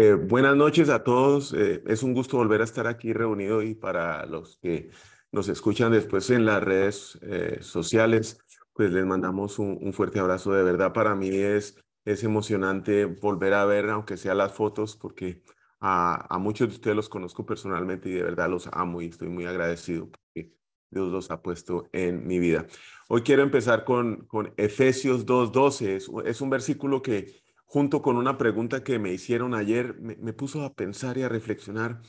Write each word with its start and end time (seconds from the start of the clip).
Eh, 0.00 0.14
buenas 0.14 0.54
noches 0.54 0.90
a 0.90 1.02
todos. 1.02 1.52
Eh, 1.54 1.82
es 1.88 2.04
un 2.04 2.14
gusto 2.14 2.36
volver 2.36 2.60
a 2.60 2.64
estar 2.64 2.86
aquí 2.86 3.12
reunido 3.12 3.62
y 3.62 3.74
para 3.74 4.26
los 4.26 4.56
que 4.58 4.90
nos 5.32 5.48
escuchan 5.48 5.90
después 5.90 6.30
en 6.30 6.46
las 6.46 6.62
redes 6.62 7.18
eh, 7.22 7.58
sociales, 7.62 8.38
pues 8.74 8.92
les 8.92 9.04
mandamos 9.04 9.58
un, 9.58 9.92
fuerte 9.92 10.20
abrazo. 10.20 10.52
De 10.52 10.62
verdad, 10.62 10.92
para 10.92 11.16
mí 11.16 11.30
es, 11.30 11.84
es 12.04 12.22
emocionante 12.22 13.06
volver 13.06 13.54
a 13.54 13.64
ver, 13.64 13.90
aunque 13.90 14.16
sea 14.16 14.36
las 14.36 14.52
fotos, 14.52 14.96
porque 14.96 15.42
a, 15.80 16.38
muchos 16.38 16.68
de 16.68 16.74
ustedes 16.74 16.96
los 16.96 17.08
conozco 17.08 17.44
personalmente 17.44 18.08
y 18.08 18.12
de 18.12 18.22
verdad 18.22 18.48
los 18.48 18.68
amo 18.70 19.02
y 19.02 19.06
estoy 19.06 19.30
muy 19.30 19.46
agradecido 19.46 20.10
porque 20.12 20.52
Dios 20.90 21.10
los 21.10 21.32
ha 21.32 21.42
puesto 21.42 21.88
en 21.90 22.24
mi 22.24 22.38
vida. 22.38 22.68
Hoy 23.08 23.22
quiero 23.22 23.42
empezar 23.42 23.84
con, 23.84 24.26
con 24.28 24.54
Efesios 24.58 25.26
2.12. 25.26 25.86
Es, 25.88 26.08
es 26.24 26.40
un 26.40 26.50
versículo 26.50 27.02
que 27.02 27.47
junto 27.68 28.00
con 28.00 28.16
una 28.16 28.38
pregunta 28.38 28.82
que 28.82 28.98
me 28.98 29.12
hicieron 29.12 29.54
ayer, 29.54 30.00
me, 30.00 30.32
puso 30.32 30.62
a 30.62 30.74
pensar 30.74 31.18
y 31.18 31.22
a 31.22 31.28
reflexionar 31.28 32.00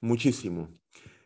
muchísimo. 0.00 0.76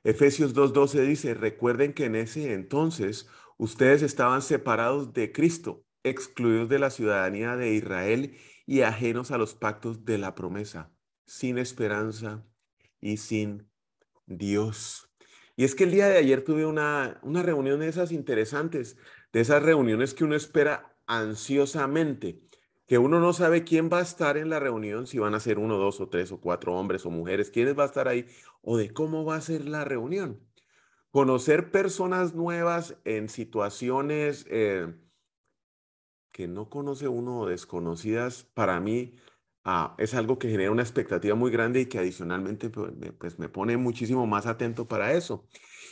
Efesios 0.05 0.55
2.12 0.55 1.07
dice, 1.07 1.33
recuerden 1.33 1.95
que 1.95 2.05
en 2.05 2.15
ese 2.15 2.53
entonces 2.53 3.29
ustedes 3.57 4.03
estaban 4.03 4.43
separados 4.43 5.15
de 5.15 5.33
Cristo, 5.33 5.87
excluidos 6.03 6.69
de 6.69 6.79
la 6.79 6.91
ciudadanía 6.91 7.57
de 7.57 7.73
Israel 7.73 8.37
y 8.67 8.83
ajenos 8.83 9.31
a 9.31 9.39
los 9.39 9.55
pactos 9.55 10.05
de 10.05 10.19
la 10.19 10.35
promesa, 10.35 10.93
sin 11.25 11.57
esperanza 11.57 12.47
y 13.01 13.17
sin 13.17 13.71
Dios. 14.27 15.11
Y 15.57 15.65
es 15.65 15.75
que 15.75 15.85
el 15.85 15.93
día 15.93 16.09
de 16.09 16.19
ayer 16.19 16.45
tuve 16.45 16.67
una, 16.67 17.21
una 17.23 17.43
reunión 17.43 17.81
de 17.81 17.89
esas 17.89 18.13
interesantes, 18.13 18.99
de 19.33 19.41
esas 19.41 19.63
reuniones 19.63 20.13
que 20.13 20.25
uno 20.25 20.35
espera 20.35 20.95
ansiosamente 21.07 22.48
que 22.89 22.99
uno 22.99 23.21
no 23.21 23.35
sabe 23.35 23.65
quién 23.65 23.91
va 23.93 23.99
a 23.99 24.03
estar 24.03 24.39
en 24.39 24.49
la 24.49 24.59
reunión, 24.59 25.07
si 25.07 25.19
van 25.19 25.35
a 25.35 25.41
ser 25.41 25.59
uno, 25.59 25.77
dos 25.77 26.01
o 26.01 26.09
tres 26.09 26.33
o 26.33 26.41
cuatro 26.41 26.75
hombres 26.75 27.05
o 27.07 27.11
mujeres, 27.11 27.51
quiénes 27.51 27.79
va 27.79 27.85
a 27.85 27.87
estar 27.87 28.09
ahí 28.09 28.27
o 28.63 28.79
de 28.79 28.93
cómo 28.93 29.25
va 29.25 29.37
a 29.37 29.41
ser 29.43 29.67
la 29.67 29.85
reunión. 29.85 30.41
Conocer 31.11 31.71
personas 31.71 32.35
nuevas 32.35 32.97
en 33.05 33.29
situaciones 33.29 34.47
eh, 34.49 34.95
que 36.33 36.49
no 36.49 36.71
conoce 36.71 37.09
uno 37.09 37.41
o 37.41 37.47
desconocidas, 37.47 38.45
para 38.55 38.81
mí 38.81 39.17
ah, 39.65 39.95
es 39.99 40.15
algo 40.15 40.39
que 40.39 40.49
genera 40.49 40.71
una 40.71 40.83
expectativa 40.83 41.35
muy 41.35 41.51
grande 41.51 41.81
y 41.83 41.87
que 41.87 41.99
adicionalmente 41.99 42.71
pues 42.71 42.95
me, 42.97 43.13
pues, 43.13 43.37
pone 43.53 43.77
muchísimo 43.77 44.27
más 44.27 44.47
atento 44.47 44.89
para 44.89 45.13
eso. 45.13 45.47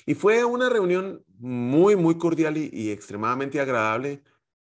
Y 0.07 0.15
fue 0.15 0.45
una 0.45 0.71
reunión 0.71 1.25
muy, 1.39 1.97
muy 1.97 2.17
cordial 2.17 2.57
y, 2.57 2.91
extremadamente 2.91 3.61
agradable. 3.61 4.23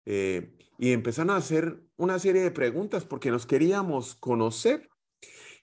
Eh, 0.06 0.56
y 0.78 0.92
empezaron 0.92 1.31
a 1.31 1.38
hacer 1.38 1.81
una 1.98 2.20
serie 2.20 2.42
de 2.42 2.52
preguntas 2.52 3.06
porque 3.06 3.31
nos 3.31 3.45
queríamos 3.45 4.16
conocer. 4.16 4.89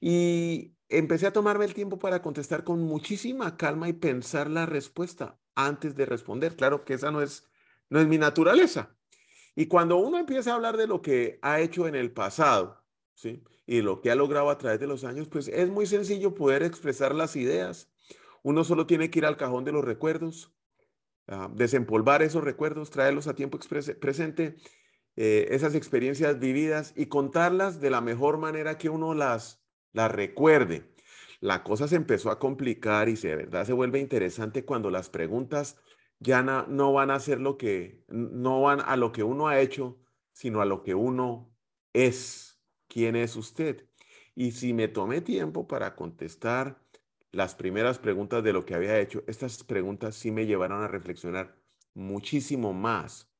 Y 0.00 0.74
empecé 0.88 1.26
a 1.26 1.32
tomarme 1.32 1.64
el 1.64 1.74
tiempo 1.74 1.98
para 1.98 2.22
contestar 2.22 2.64
con 2.64 2.80
muchísima 2.82 3.56
calma 3.56 3.88
y 3.88 3.92
pensar 3.92 4.50
la 4.50 4.66
respuesta 4.66 5.38
antes 5.54 5.94
de 5.94 6.06
responder. 6.06 6.56
Claro 6.56 6.84
que 6.84 6.94
esa 6.94 7.10
no 7.10 7.22
es, 7.22 7.48
no 7.88 8.00
es 8.00 8.06
mi 8.06 8.18
naturaleza. 8.18 8.96
Y 9.54 9.66
cuando 9.66 9.96
uno 9.98 10.18
empieza 10.18 10.52
a 10.52 10.54
hablar 10.54 10.76
de 10.76 10.86
lo 10.86 11.02
que 11.02 11.38
ha 11.42 11.60
hecho 11.60 11.86
en 11.86 11.94
el 11.94 12.12
pasado, 12.12 12.82
¿sí? 13.14 13.44
Y 13.66 13.82
lo 13.82 14.00
que 14.00 14.10
ha 14.10 14.14
logrado 14.14 14.50
a 14.50 14.58
través 14.58 14.80
de 14.80 14.86
los 14.86 15.04
años, 15.04 15.28
pues 15.28 15.48
es 15.48 15.70
muy 15.70 15.86
sencillo 15.86 16.34
poder 16.34 16.62
expresar 16.62 17.14
las 17.14 17.36
ideas. 17.36 17.92
Uno 18.42 18.64
solo 18.64 18.86
tiene 18.86 19.10
que 19.10 19.20
ir 19.20 19.26
al 19.26 19.36
cajón 19.36 19.64
de 19.64 19.72
los 19.72 19.84
recuerdos, 19.84 20.52
ah, 21.28 21.50
desempolvar 21.54 22.22
esos 22.22 22.44
recuerdos, 22.44 22.90
traerlos 22.90 23.26
a 23.26 23.34
tiempo 23.34 23.58
presente 24.00 24.56
eh, 25.16 25.48
esas 25.50 25.74
experiencias 25.74 26.38
vividas 26.38 26.94
y 26.96 27.06
contarlas 27.06 27.80
de 27.80 27.90
la 27.90 28.00
mejor 28.00 28.38
manera 28.38 28.78
que 28.78 28.88
uno 28.88 29.14
las, 29.14 29.62
las 29.92 30.10
recuerde. 30.10 30.90
La 31.40 31.64
cosa 31.64 31.88
se 31.88 31.96
empezó 31.96 32.30
a 32.30 32.38
complicar 32.38 33.08
y 33.08 33.16
se, 33.16 33.28
de 33.28 33.36
verdad 33.36 33.66
se 33.66 33.72
vuelve 33.72 33.98
interesante 33.98 34.64
cuando 34.64 34.90
las 34.90 35.10
preguntas 35.10 35.76
ya 36.20 36.42
no, 36.42 36.92
van 36.92 37.10
a 37.10 37.18
ser 37.20 37.40
lo 37.40 37.58
que, 37.58 38.04
no 38.08 38.62
van 38.62 38.80
a 38.80 38.96
lo 38.96 39.12
que 39.12 39.24
uno 39.24 39.48
ha 39.48 39.60
hecho, 39.60 39.98
sino 40.32 40.60
a 40.60 40.64
lo 40.64 40.82
que 40.82 40.94
uno 40.94 41.52
es. 41.92 42.60
¿Quién 42.88 43.16
es 43.16 43.36
usted? 43.36 43.88
Y 44.34 44.52
si 44.52 44.72
me 44.72 44.88
tomé 44.88 45.20
tiempo 45.20 45.66
para 45.66 45.96
contestar 45.96 46.81
las 47.32 47.54
primeras 47.54 47.98
preguntas 47.98 48.44
de 48.44 48.52
lo 48.52 48.66
que 48.66 48.74
había 48.74 48.98
hecho, 49.00 49.24
estas 49.26 49.64
preguntas 49.64 50.14
sí 50.14 50.30
me 50.30 50.46
llevaron 50.46 50.82
a 50.82 50.88
reflexionar 50.88 51.56
muchísimo 51.94 52.72
más 52.74 53.30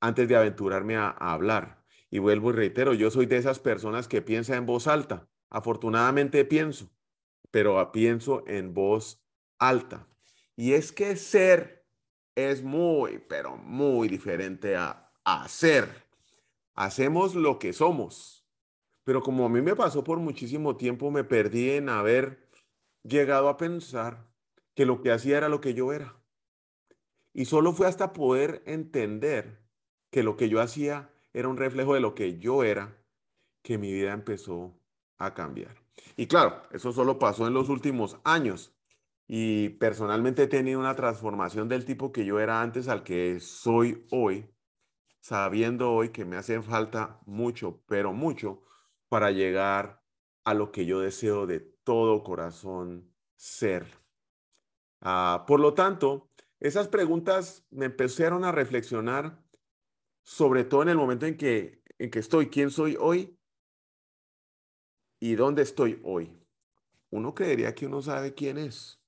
antes 0.00 0.28
de 0.28 0.36
aventurarme 0.36 0.96
a, 0.96 1.08
hablar. 1.10 1.84
Y 2.10 2.18
vuelvo 2.18 2.50
y 2.50 2.54
reitero, 2.54 2.92
yo 2.94 3.10
soy 3.10 3.26
de 3.26 3.36
esas 3.36 3.60
personas 3.60 4.08
que 4.08 4.20
piensa 4.20 4.56
en 4.56 4.66
voz 4.66 4.88
alta. 4.88 5.28
Afortunadamente 5.48 6.44
pienso, 6.44 6.90
pero 7.50 7.92
pienso 7.92 8.42
en 8.46 8.74
voz 8.74 9.22
alta. 9.58 10.08
Y 10.56 10.72
es 10.72 10.92
que 10.92 11.16
ser 11.16 11.86
es 12.34 12.62
muy, 12.62 13.22
pero 13.28 13.56
muy 13.56 14.08
diferente 14.08 14.76
a 14.76 15.12
hacer. 15.24 15.88
Hacemos 16.74 17.34
lo 17.34 17.58
que 17.58 17.72
somos. 17.72 18.44
Pero 19.04 19.22
como 19.22 19.46
a 19.46 19.48
mí 19.48 19.60
me 19.62 19.76
pasó 19.76 20.02
por 20.02 20.18
muchísimo 20.18 20.76
tiempo, 20.76 21.10
me 21.10 21.24
perdí 21.24 21.70
en 21.70 21.88
haber 21.88 22.41
llegado 23.02 23.48
a 23.48 23.56
pensar 23.56 24.26
que 24.74 24.86
lo 24.86 25.00
que 25.02 25.12
hacía 25.12 25.38
era 25.38 25.48
lo 25.48 25.60
que 25.60 25.74
yo 25.74 25.92
era. 25.92 26.16
Y 27.32 27.46
solo 27.46 27.72
fue 27.72 27.86
hasta 27.86 28.12
poder 28.12 28.62
entender 28.66 29.62
que 30.10 30.22
lo 30.22 30.36
que 30.36 30.48
yo 30.48 30.60
hacía 30.60 31.10
era 31.32 31.48
un 31.48 31.56
reflejo 31.56 31.94
de 31.94 32.00
lo 32.00 32.14
que 32.14 32.38
yo 32.38 32.62
era, 32.62 33.02
que 33.62 33.78
mi 33.78 33.92
vida 33.92 34.12
empezó 34.12 34.78
a 35.18 35.34
cambiar. 35.34 35.82
Y 36.16 36.26
claro, 36.26 36.62
eso 36.72 36.92
solo 36.92 37.18
pasó 37.18 37.46
en 37.46 37.54
los 37.54 37.68
últimos 37.68 38.18
años. 38.24 38.74
Y 39.26 39.70
personalmente 39.70 40.42
he 40.42 40.48
tenido 40.48 40.80
una 40.80 40.94
transformación 40.94 41.68
del 41.68 41.84
tipo 41.84 42.12
que 42.12 42.24
yo 42.24 42.38
era 42.38 42.60
antes 42.60 42.88
al 42.88 43.02
que 43.02 43.40
soy 43.40 44.06
hoy, 44.10 44.50
sabiendo 45.20 45.92
hoy 45.92 46.10
que 46.10 46.24
me 46.24 46.36
hace 46.36 46.60
falta 46.60 47.20
mucho, 47.24 47.82
pero 47.86 48.12
mucho, 48.12 48.62
para 49.08 49.30
llegar 49.30 50.02
a 50.44 50.54
lo 50.54 50.72
que 50.72 50.84
yo 50.84 51.00
deseo 51.00 51.46
de 51.46 51.71
todo 51.84 52.22
corazón 52.22 53.12
ser. 53.36 53.86
Ah, 55.00 55.44
por 55.46 55.60
lo 55.60 55.74
tanto, 55.74 56.30
esas 56.60 56.88
preguntas 56.88 57.66
me 57.70 57.86
empezaron 57.86 58.44
a 58.44 58.52
reflexionar 58.52 59.42
sobre 60.22 60.64
todo 60.64 60.82
en 60.82 60.88
el 60.90 60.96
momento 60.96 61.26
en 61.26 61.36
que, 61.36 61.82
en 61.98 62.10
que 62.10 62.20
estoy, 62.20 62.48
quién 62.48 62.70
soy 62.70 62.96
hoy 62.98 63.36
y 65.20 65.34
dónde 65.34 65.62
estoy 65.62 66.00
hoy. 66.04 66.38
Uno 67.10 67.34
creería 67.34 67.74
que 67.74 67.86
uno 67.86 68.00
sabe 68.00 68.34
quién 68.34 68.58
es, 68.58 69.00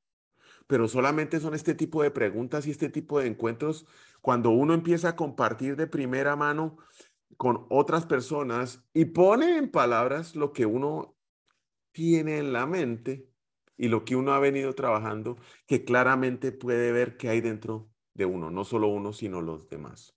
pero 0.66 0.88
solamente 0.88 1.40
son 1.40 1.54
este 1.54 1.74
tipo 1.74 2.02
de 2.02 2.10
preguntas 2.10 2.66
y 2.66 2.70
este 2.70 2.88
tipo 2.88 3.20
de 3.20 3.28
encuentros 3.28 3.86
cuando 4.20 4.50
uno 4.50 4.74
empieza 4.74 5.10
a 5.10 5.16
compartir 5.16 5.76
de 5.76 5.86
primera 5.86 6.36
mano 6.36 6.78
con 7.36 7.66
otras 7.68 8.06
personas 8.06 8.84
y 8.92 9.06
pone 9.06 9.58
en 9.58 9.70
palabras 9.70 10.34
lo 10.34 10.52
que 10.52 10.66
uno 10.66 11.16
tiene 11.94 12.38
en 12.38 12.52
la 12.52 12.66
mente 12.66 13.30
y 13.78 13.88
lo 13.88 14.04
que 14.04 14.16
uno 14.16 14.34
ha 14.34 14.38
venido 14.40 14.74
trabajando, 14.74 15.38
que 15.66 15.84
claramente 15.84 16.52
puede 16.52 16.92
ver 16.92 17.16
que 17.16 17.30
hay 17.30 17.40
dentro 17.40 17.88
de 18.12 18.26
uno, 18.26 18.50
no 18.50 18.64
solo 18.64 18.88
uno, 18.88 19.12
sino 19.12 19.40
los 19.40 19.70
demás. 19.70 20.14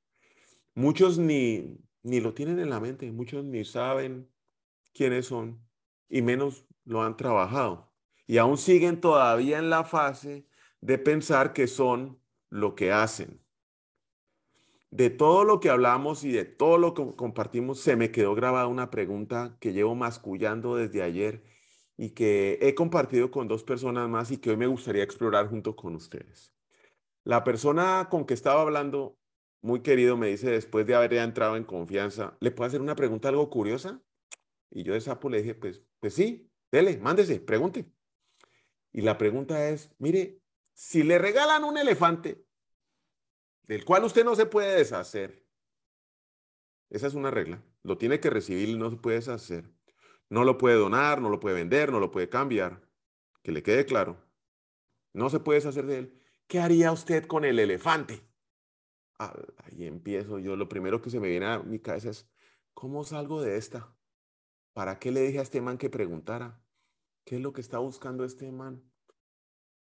Muchos 0.74 1.18
ni, 1.18 1.80
ni 2.04 2.20
lo 2.20 2.34
tienen 2.34 2.60
en 2.60 2.70
la 2.70 2.80
mente, 2.80 3.12
muchos 3.12 3.46
ni 3.46 3.64
saben 3.64 4.30
quiénes 4.94 5.28
son 5.28 5.66
y 6.10 6.22
menos 6.22 6.66
lo 6.84 7.04
han 7.04 7.16
trabajado. 7.16 7.94
Y 8.26 8.38
aún 8.40 8.58
siguen 8.58 9.00
todavía 9.00 9.58
en 9.60 9.70
la 9.70 9.84
fase 9.84 10.48
de 10.82 10.98
pensar 10.98 11.54
que 11.54 11.68
son 11.68 12.20
lo 12.50 12.76
que 12.76 12.92
hacen. 12.92 13.42
De 14.90 15.10
todo 15.10 15.44
lo 15.44 15.60
que 15.60 15.70
hablamos 15.70 16.24
y 16.24 16.32
de 16.32 16.46
todo 16.46 16.78
lo 16.78 16.94
que 16.94 17.16
compartimos, 17.16 17.80
se 17.80 17.96
me 17.96 18.12
quedó 18.12 18.36
grabada 18.36 18.68
una 18.68 18.90
pregunta 18.90 19.58
que 19.60 19.74
llevo 19.74 19.96
mascullando 19.96 20.76
desde 20.76 21.04
ayer 21.04 21.57
y 21.98 22.12
que 22.12 22.60
he 22.62 22.76
compartido 22.76 23.32
con 23.32 23.48
dos 23.48 23.64
personas 23.64 24.08
más 24.08 24.32
y 24.32 24.38
que 24.38 24.52
hoy 24.52 24.58
me 24.58 24.68
gustaría 24.68 25.04
explorar 25.04 25.50
junto 25.50 25.76
con 25.76 25.96
ustedes. 25.96 26.54
La 27.24 27.44
persona 27.44 28.08
con 28.10 28.26
que 28.26 28.36
estaba 28.36 28.62
hablando 28.62 29.18
muy 29.62 29.82
querido 29.82 30.16
me 30.16 30.28
dice 30.28 30.52
después 30.52 30.86
de 30.86 30.96
haber 30.96 31.14
entrado 31.16 31.58
en 31.58 31.64
confianza, 31.64 32.38
¿le 32.40 32.52
puedo 32.52 32.68
hacer 32.68 32.82
una 32.82 32.96
pregunta 32.96 33.30
algo 33.30 33.50
curiosa? 33.50 34.02
Y 34.70 34.84
yo 34.84 34.94
de 34.94 35.02
sapo 35.02 35.30
le 35.30 35.40
dije, 35.42 35.56
pues, 35.56 35.82
pues 36.00 36.14
sí, 36.14 36.50
dele, 36.72 36.98
mándese, 36.98 37.40
pregunte. 37.40 37.92
Y 38.94 39.02
la 39.02 39.18
pregunta 39.18 39.68
es, 39.70 39.94
mire, 39.98 40.40
si 40.74 41.04
le 41.04 41.18
regalan 41.18 41.64
un 41.64 41.78
elefante 41.78 42.46
del 43.64 43.84
cual 43.84 44.04
usted 44.04 44.24
no 44.24 44.36
se 44.36 44.46
puede 44.46 44.78
deshacer, 44.78 45.44
esa 46.90 47.08
es 47.08 47.16
una 47.16 47.32
regla, 47.32 47.62
lo 47.84 47.98
tiene 47.98 48.20
que 48.20 48.30
recibir 48.30 48.70
y 48.70 48.78
no 48.78 48.90
se 48.90 48.98
puede 48.98 49.18
deshacer. 49.18 49.77
No 50.30 50.44
lo 50.44 50.58
puede 50.58 50.76
donar, 50.76 51.22
no 51.22 51.30
lo 51.30 51.40
puede 51.40 51.56
vender, 51.56 51.92
no 51.92 52.00
lo 52.00 52.12
puede 52.12 52.30
cambiar. 52.30 52.82
Que 53.44 53.52
le 53.52 53.64
quede 53.64 53.86
claro. 53.86 54.24
No 55.14 55.30
se 55.30 55.40
puede 55.40 55.60
deshacer 55.60 55.86
de 55.86 55.98
él. 56.00 56.24
¿Qué 56.48 56.60
haría 56.60 56.92
usted 56.92 57.26
con 57.26 57.46
el 57.46 57.60
elefante? 57.60 58.22
Ah, 59.20 59.34
ahí 59.64 59.86
empiezo 59.86 60.40
yo. 60.40 60.56
Lo 60.56 60.70
primero 60.70 61.02
que 61.02 61.10
se 61.10 61.20
me 61.20 61.30
viene 61.30 61.46
a 61.46 61.60
mi 61.60 61.80
cabeza 61.80 62.10
es, 62.10 62.30
¿cómo 62.74 63.04
salgo 63.04 63.42
de 63.42 63.58
esta? 63.58 63.96
¿Para 64.74 65.00
qué 65.00 65.12
le 65.12 65.22
dije 65.22 65.40
a 65.40 65.44
este 65.44 65.62
man 65.62 65.78
que 65.78 65.90
preguntara? 65.90 66.62
¿Qué 67.26 67.38
es 67.38 67.42
lo 67.42 67.52
que 67.52 67.62
está 67.62 67.80
buscando 67.80 68.24
este 68.24 68.52
man? 68.52 68.84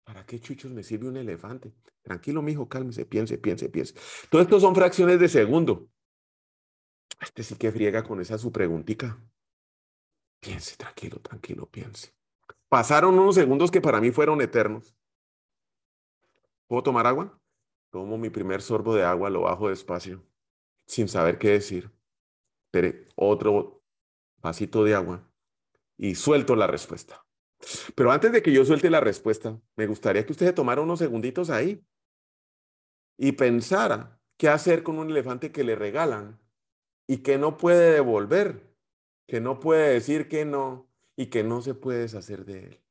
¿Para 0.04 0.26
qué 0.26 0.40
chuchos 0.40 0.72
me 0.72 0.82
sirve 0.82 1.08
un 1.08 1.16
elefante? 1.16 1.72
Tranquilo, 2.02 2.42
mijo, 2.42 2.68
cálmese, 2.68 3.06
piense, 3.06 3.38
piense, 3.38 3.68
piense. 3.68 3.94
Todo 4.28 4.42
esto 4.42 4.58
son 4.58 4.74
fracciones 4.74 5.20
de 5.20 5.28
segundo. 5.28 5.88
Este 7.20 7.44
sí 7.44 7.54
que 7.54 7.70
friega 7.70 8.02
con 8.02 8.20
esa 8.20 8.36
su 8.36 8.50
preguntica. 8.50 9.22
Piense, 10.42 10.76
tranquilo, 10.76 11.20
tranquilo, 11.20 11.70
piense. 11.70 12.12
Pasaron 12.68 13.16
unos 13.16 13.36
segundos 13.36 13.70
que 13.70 13.80
para 13.80 14.00
mí 14.00 14.10
fueron 14.10 14.40
eternos. 14.40 14.92
¿Puedo 16.66 16.82
tomar 16.82 17.06
agua? 17.06 17.40
Tomo 17.90 18.18
mi 18.18 18.28
primer 18.28 18.60
sorbo 18.60 18.92
de 18.96 19.04
agua, 19.04 19.30
lo 19.30 19.42
bajo 19.42 19.68
despacio, 19.68 20.26
sin 20.84 21.06
saber 21.06 21.38
qué 21.38 21.50
decir. 21.50 21.92
Otro 23.14 23.84
vasito 24.38 24.82
de 24.82 24.96
agua 24.96 25.30
y 25.96 26.16
suelto 26.16 26.56
la 26.56 26.66
respuesta. 26.66 27.24
Pero 27.94 28.10
antes 28.10 28.32
de 28.32 28.42
que 28.42 28.52
yo 28.52 28.64
suelte 28.64 28.90
la 28.90 28.98
respuesta, 28.98 29.60
me 29.76 29.86
gustaría 29.86 30.26
que 30.26 30.32
usted 30.32 30.52
tomara 30.52 30.80
unos 30.80 30.98
segunditos 30.98 31.50
ahí 31.50 31.86
y 33.16 33.32
pensara 33.32 34.18
qué 34.38 34.48
hacer 34.48 34.82
con 34.82 34.98
un 34.98 35.08
elefante 35.10 35.52
que 35.52 35.62
le 35.62 35.76
regalan 35.76 36.40
y 37.06 37.18
que 37.18 37.38
no 37.38 37.56
puede 37.58 37.92
devolver 37.92 38.71
que 39.26 39.40
no 39.40 39.60
puede 39.60 39.92
decir 39.92 40.28
que 40.28 40.44
no 40.44 40.88
y 41.16 41.26
que 41.26 41.42
no 41.42 41.62
se 41.62 41.74
puede 41.74 42.00
deshacer 42.00 42.44
de 42.44 42.64
él. 42.64 42.82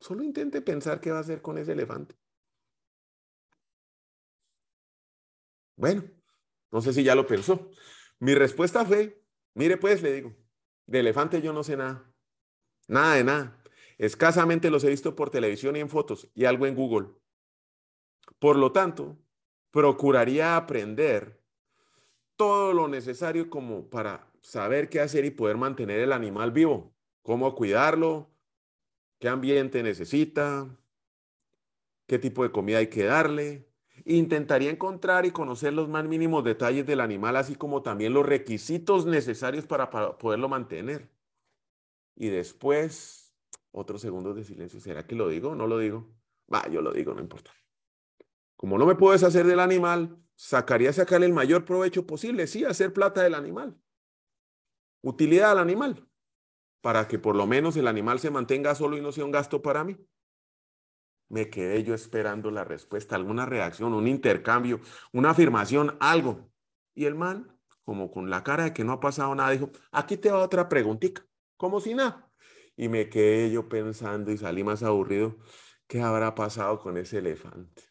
Solo 0.00 0.22
intente 0.22 0.60
pensar 0.62 1.00
qué 1.00 1.10
va 1.10 1.18
a 1.18 1.22
hacer 1.22 1.42
con 1.42 1.58
ese 1.58 1.72
elefante. 1.72 2.16
Bueno, 5.76 6.04
no 6.70 6.80
sé 6.80 6.92
si 6.92 7.02
ya 7.04 7.14
lo 7.14 7.26
pensó. 7.26 7.70
Mi 8.18 8.34
respuesta 8.34 8.84
fue, 8.84 9.22
mire 9.54 9.76
pues, 9.76 10.02
le 10.02 10.12
digo, 10.12 10.36
de 10.86 11.00
elefante 11.00 11.40
yo 11.40 11.52
no 11.52 11.62
sé 11.62 11.76
nada. 11.76 12.12
Nada 12.88 13.14
de 13.14 13.24
nada. 13.24 13.62
Escasamente 13.98 14.70
los 14.70 14.84
he 14.84 14.90
visto 14.90 15.14
por 15.14 15.30
televisión 15.30 15.76
y 15.76 15.80
en 15.80 15.88
fotos 15.88 16.28
y 16.34 16.44
algo 16.44 16.66
en 16.66 16.74
Google. 16.74 17.08
Por 18.38 18.56
lo 18.56 18.72
tanto, 18.72 19.18
procuraría 19.70 20.56
aprender 20.56 21.42
todo 22.36 22.72
lo 22.72 22.88
necesario 22.88 23.50
como 23.50 23.90
para 23.90 24.27
saber 24.40 24.88
qué 24.88 25.00
hacer 25.00 25.24
y 25.24 25.30
poder 25.30 25.56
mantener 25.56 26.00
el 26.00 26.12
animal 26.12 26.52
vivo, 26.52 26.94
cómo 27.22 27.54
cuidarlo, 27.54 28.30
qué 29.18 29.28
ambiente 29.28 29.82
necesita, 29.82 30.68
qué 32.06 32.18
tipo 32.18 32.42
de 32.42 32.50
comida 32.50 32.78
hay 32.78 32.88
que 32.88 33.04
darle. 33.04 33.68
Intentaría 34.04 34.70
encontrar 34.70 35.26
y 35.26 35.32
conocer 35.32 35.72
los 35.72 35.88
más 35.88 36.04
mínimos 36.04 36.44
detalles 36.44 36.86
del 36.86 37.00
animal, 37.00 37.36
así 37.36 37.56
como 37.56 37.82
también 37.82 38.14
los 38.14 38.24
requisitos 38.24 39.06
necesarios 39.06 39.66
para, 39.66 39.90
poderlo 39.90 40.48
mantener. 40.48 41.10
Y 42.14 42.28
después, 42.28 43.34
otros 43.70 44.00
segundos 44.00 44.36
de 44.36 44.44
silencio. 44.44 44.80
¿Será 44.80 45.06
que 45.06 45.14
lo 45.14 45.28
digo 45.28 45.50
o 45.50 45.54
no 45.54 45.66
lo 45.66 45.78
digo? 45.78 46.08
Va, 46.52 46.66
yo 46.68 46.80
lo 46.80 46.92
digo, 46.92 47.12
no 47.12 47.20
importa. 47.20 47.50
Como 48.56 48.78
no 48.78 48.86
me 48.86 48.94
puedo 48.94 49.12
deshacer 49.12 49.46
del 49.46 49.60
animal, 49.60 50.16
sacaría 50.34 50.92
sacarle 50.92 51.26
el 51.26 51.32
mayor 51.32 51.64
provecho 51.64 52.06
posible, 52.06 52.46
sí, 52.46 52.64
hacer 52.64 52.92
plata 52.92 53.22
del 53.22 53.34
animal 53.34 53.76
utilidad 55.02 55.52
al 55.52 55.58
animal, 55.58 56.08
para 56.80 57.08
que 57.08 57.18
por 57.18 57.36
lo 57.36 57.46
menos 57.46 57.76
el 57.76 57.88
animal 57.88 58.18
se 58.18 58.30
mantenga 58.30 58.74
solo 58.74 58.96
y 58.96 59.00
no 59.00 59.12
sea 59.12 59.24
un 59.24 59.30
gasto 59.30 59.62
para 59.62 59.84
mí. 59.84 59.96
Me 61.28 61.50
quedé 61.50 61.84
yo 61.84 61.94
esperando 61.94 62.50
la 62.50 62.64
respuesta, 62.64 63.14
alguna 63.14 63.44
reacción, 63.44 63.92
un 63.92 64.08
intercambio, 64.08 64.80
una 65.12 65.30
afirmación, 65.30 65.96
algo. 66.00 66.50
Y 66.94 67.04
el 67.04 67.14
man, 67.14 67.54
como 67.84 68.10
con 68.10 68.30
la 68.30 68.42
cara 68.42 68.64
de 68.64 68.72
que 68.72 68.84
no 68.84 68.92
ha 68.92 69.00
pasado 69.00 69.34
nada, 69.34 69.50
dijo, 69.50 69.70
aquí 69.92 70.16
te 70.16 70.30
va 70.30 70.38
otra 70.38 70.68
preguntita, 70.68 71.26
como 71.56 71.80
si 71.80 71.94
nada. 71.94 72.30
Y 72.76 72.88
me 72.88 73.10
quedé 73.10 73.50
yo 73.50 73.68
pensando 73.68 74.30
y 74.30 74.38
salí 74.38 74.64
más 74.64 74.82
aburrido, 74.82 75.36
¿qué 75.86 76.00
habrá 76.00 76.34
pasado 76.34 76.78
con 76.78 76.96
ese 76.96 77.18
elefante? 77.18 77.82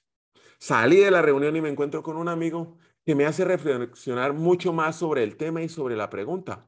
Salí 0.60 0.98
de 0.98 1.12
la 1.12 1.22
reunión 1.22 1.56
y 1.56 1.62
me 1.62 1.70
encuentro 1.70 2.02
con 2.02 2.18
un 2.18 2.30
amigo 2.30 2.80
que 3.06 3.14
me 3.14 3.26
hace 3.26 3.46
reflexionar 3.46 4.34
mucho 4.34 4.74
más 4.74 4.96
sobre 4.96 5.24
el 5.24 5.38
tema 5.38 5.62
y 5.62 5.70
sobre 5.70 5.96
la 5.96 6.10
pregunta 6.10 6.68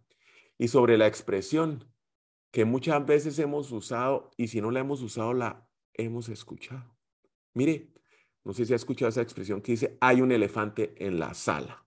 y 0.60 0.68
sobre 0.68 0.98
la 0.98 1.08
expresión 1.08 1.92
que 2.52 2.66
muchas 2.66 3.04
veces 3.06 3.40
hemos 3.40 3.72
usado 3.72 4.30
y 4.38 4.50
si 4.50 4.62
no 4.62 4.70
la 4.70 4.82
hemos 4.82 5.02
usado, 5.02 5.34
la 5.34 5.68
hemos 5.94 6.30
escuchado. 6.30 6.96
Mire, 7.54 7.94
no 8.44 8.54
sé 8.54 8.66
si 8.66 8.74
ha 8.74 8.76
escuchado 8.76 9.10
esa 9.10 9.22
expresión 9.22 9.62
que 9.62 9.72
dice, 9.72 9.98
hay 10.02 10.22
un 10.22 10.32
elefante 10.32 10.94
en 10.98 11.18
la 11.18 11.34
sala. 11.34 11.86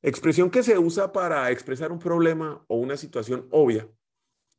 Expresión 0.00 0.50
que 0.50 0.62
se 0.62 0.78
usa 0.78 1.12
para 1.12 1.50
expresar 1.50 1.92
un 1.92 1.98
problema 1.98 2.64
o 2.66 2.76
una 2.76 2.96
situación 2.96 3.46
obvia 3.50 3.88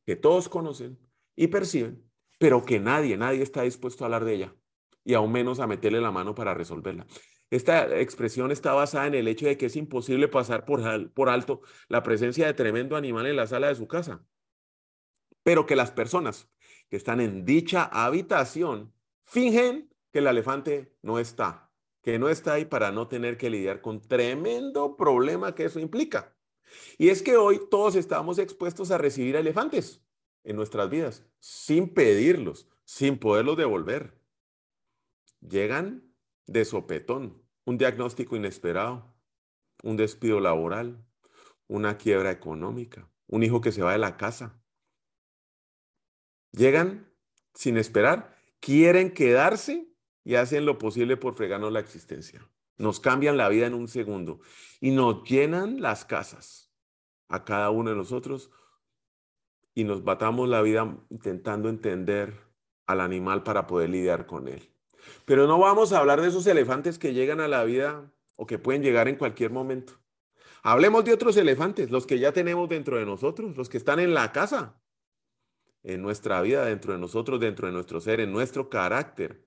que 0.05 0.15
todos 0.15 0.47
conocen 0.47 0.99
y 1.35 1.47
perciben, 1.47 2.09
pero 2.39 2.63
que 2.63 2.79
nadie, 2.79 3.17
nadie 3.17 3.41
está 3.41 3.63
dispuesto 3.63 4.03
a 4.03 4.07
hablar 4.07 4.25
de 4.25 4.35
ella 4.35 4.55
y 5.03 5.15
aún 5.15 5.31
menos 5.31 5.59
a 5.59 5.67
meterle 5.67 6.01
la 6.01 6.11
mano 6.11 6.35
para 6.35 6.53
resolverla. 6.53 7.05
Esta 7.53 7.99
expresión 7.99 8.51
está 8.51 8.73
basada 8.73 9.05
en 9.05 9.13
el 9.13 9.27
hecho 9.27 9.45
de 9.45 9.59
que 9.59 9.67
es 9.67 9.75
imposible 9.75 10.27
pasar 10.27 10.65
por, 10.65 11.29
alto 11.29 11.61
la 11.87 12.01
presencia 12.01 12.47
de 12.47 12.55
tremendo 12.55 12.95
animal 12.95 13.27
en 13.27 13.35
la 13.35 13.45
sala 13.45 13.67
de 13.67 13.75
su 13.75 13.87
casa, 13.87 14.25
pero 15.43 15.67
que 15.67 15.75
las 15.75 15.91
personas 15.91 16.49
que 16.89 16.97
están 16.97 17.21
en 17.21 17.45
dicha 17.45 17.83
habitación 17.83 18.91
fingen 19.23 19.93
que 20.11 20.17
el 20.17 20.25
elefante 20.25 20.95
no 21.03 21.19
está, 21.19 21.71
que 22.01 22.17
no 22.17 22.27
está 22.27 22.53
ahí 22.53 22.65
para 22.65 22.91
no 22.91 23.07
tener 23.07 23.37
que 23.37 23.51
lidiar 23.51 23.81
con 23.81 24.01
tremendo 24.01 24.97
problema 24.97 25.53
que 25.53 25.65
eso 25.65 25.79
implica. 25.79 26.35
Y 26.97 27.09
es 27.09 27.21
que 27.21 27.37
hoy 27.37 27.61
todos 27.69 27.95
estamos 27.95 28.39
expuestos 28.39 28.89
a 28.89 28.97
recibir 28.97 29.35
elefantes 29.35 30.03
en 30.43 30.55
nuestras 30.55 30.89
vidas, 30.89 31.23
sin 31.37 31.93
pedirlos, 31.93 32.67
sin 32.83 33.19
poderlos 33.19 33.57
devolver. 33.57 34.19
Llegan 35.39 36.11
de 36.47 36.65
sopetón, 36.65 37.42
un 37.65 37.77
diagnóstico 37.77 38.35
inesperado, 38.35 39.13
un 39.83 39.97
despido 39.97 40.39
laboral, 40.39 41.05
una 41.67 41.97
quiebra 41.97 42.31
económica, 42.31 43.09
un 43.27 43.43
hijo 43.43 43.61
que 43.61 43.71
se 43.71 43.81
va 43.81 43.93
de 43.93 43.97
la 43.97 44.17
casa. 44.17 44.61
Llegan 46.51 47.11
sin 47.53 47.77
esperar, 47.77 48.37
quieren 48.59 49.13
quedarse 49.13 49.87
y 50.23 50.35
hacen 50.35 50.65
lo 50.65 50.77
posible 50.77 51.17
por 51.17 51.35
fregarnos 51.35 51.71
la 51.71 51.79
existencia. 51.79 52.47
Nos 52.77 52.99
cambian 52.99 53.37
la 53.37 53.49
vida 53.49 53.67
en 53.67 53.73
un 53.73 53.87
segundo 53.87 54.39
y 54.79 54.91
nos 54.91 55.23
llenan 55.23 55.81
las 55.81 56.05
casas 56.05 56.71
a 57.27 57.43
cada 57.45 57.69
uno 57.69 57.91
de 57.91 57.95
nosotros 57.95 58.51
y 59.73 59.83
nos 59.83 60.03
batamos 60.03 60.47
la 60.49 60.61
vida 60.61 60.97
intentando 61.09 61.69
entender 61.69 62.39
al 62.85 63.01
animal 63.01 63.43
para 63.43 63.67
poder 63.67 63.89
lidiar 63.89 64.25
con 64.25 64.47
él. 64.47 64.72
Pero 65.25 65.47
no 65.47 65.59
vamos 65.59 65.93
a 65.93 65.99
hablar 65.99 66.21
de 66.21 66.27
esos 66.27 66.47
elefantes 66.47 66.99
que 66.99 67.13
llegan 67.13 67.39
a 67.39 67.47
la 67.47 67.63
vida 67.63 68.11
o 68.35 68.45
que 68.45 68.59
pueden 68.59 68.81
llegar 68.81 69.07
en 69.07 69.15
cualquier 69.15 69.51
momento. 69.51 69.93
Hablemos 70.63 71.03
de 71.03 71.13
otros 71.13 71.35
elefantes, 71.37 71.91
los 71.91 72.05
que 72.05 72.19
ya 72.19 72.31
tenemos 72.31 72.69
dentro 72.69 72.97
de 72.97 73.05
nosotros, 73.05 73.57
los 73.57 73.69
que 73.69 73.77
están 73.77 73.99
en 73.99 74.13
la 74.13 74.31
casa, 74.31 74.81
en 75.83 76.01
nuestra 76.01 76.41
vida, 76.41 76.65
dentro 76.65 76.93
de 76.93 76.99
nosotros, 76.99 77.39
dentro 77.39 77.67
de 77.67 77.73
nuestro 77.73 77.99
ser, 77.99 78.21
en 78.21 78.31
nuestro 78.31 78.69
carácter, 78.69 79.45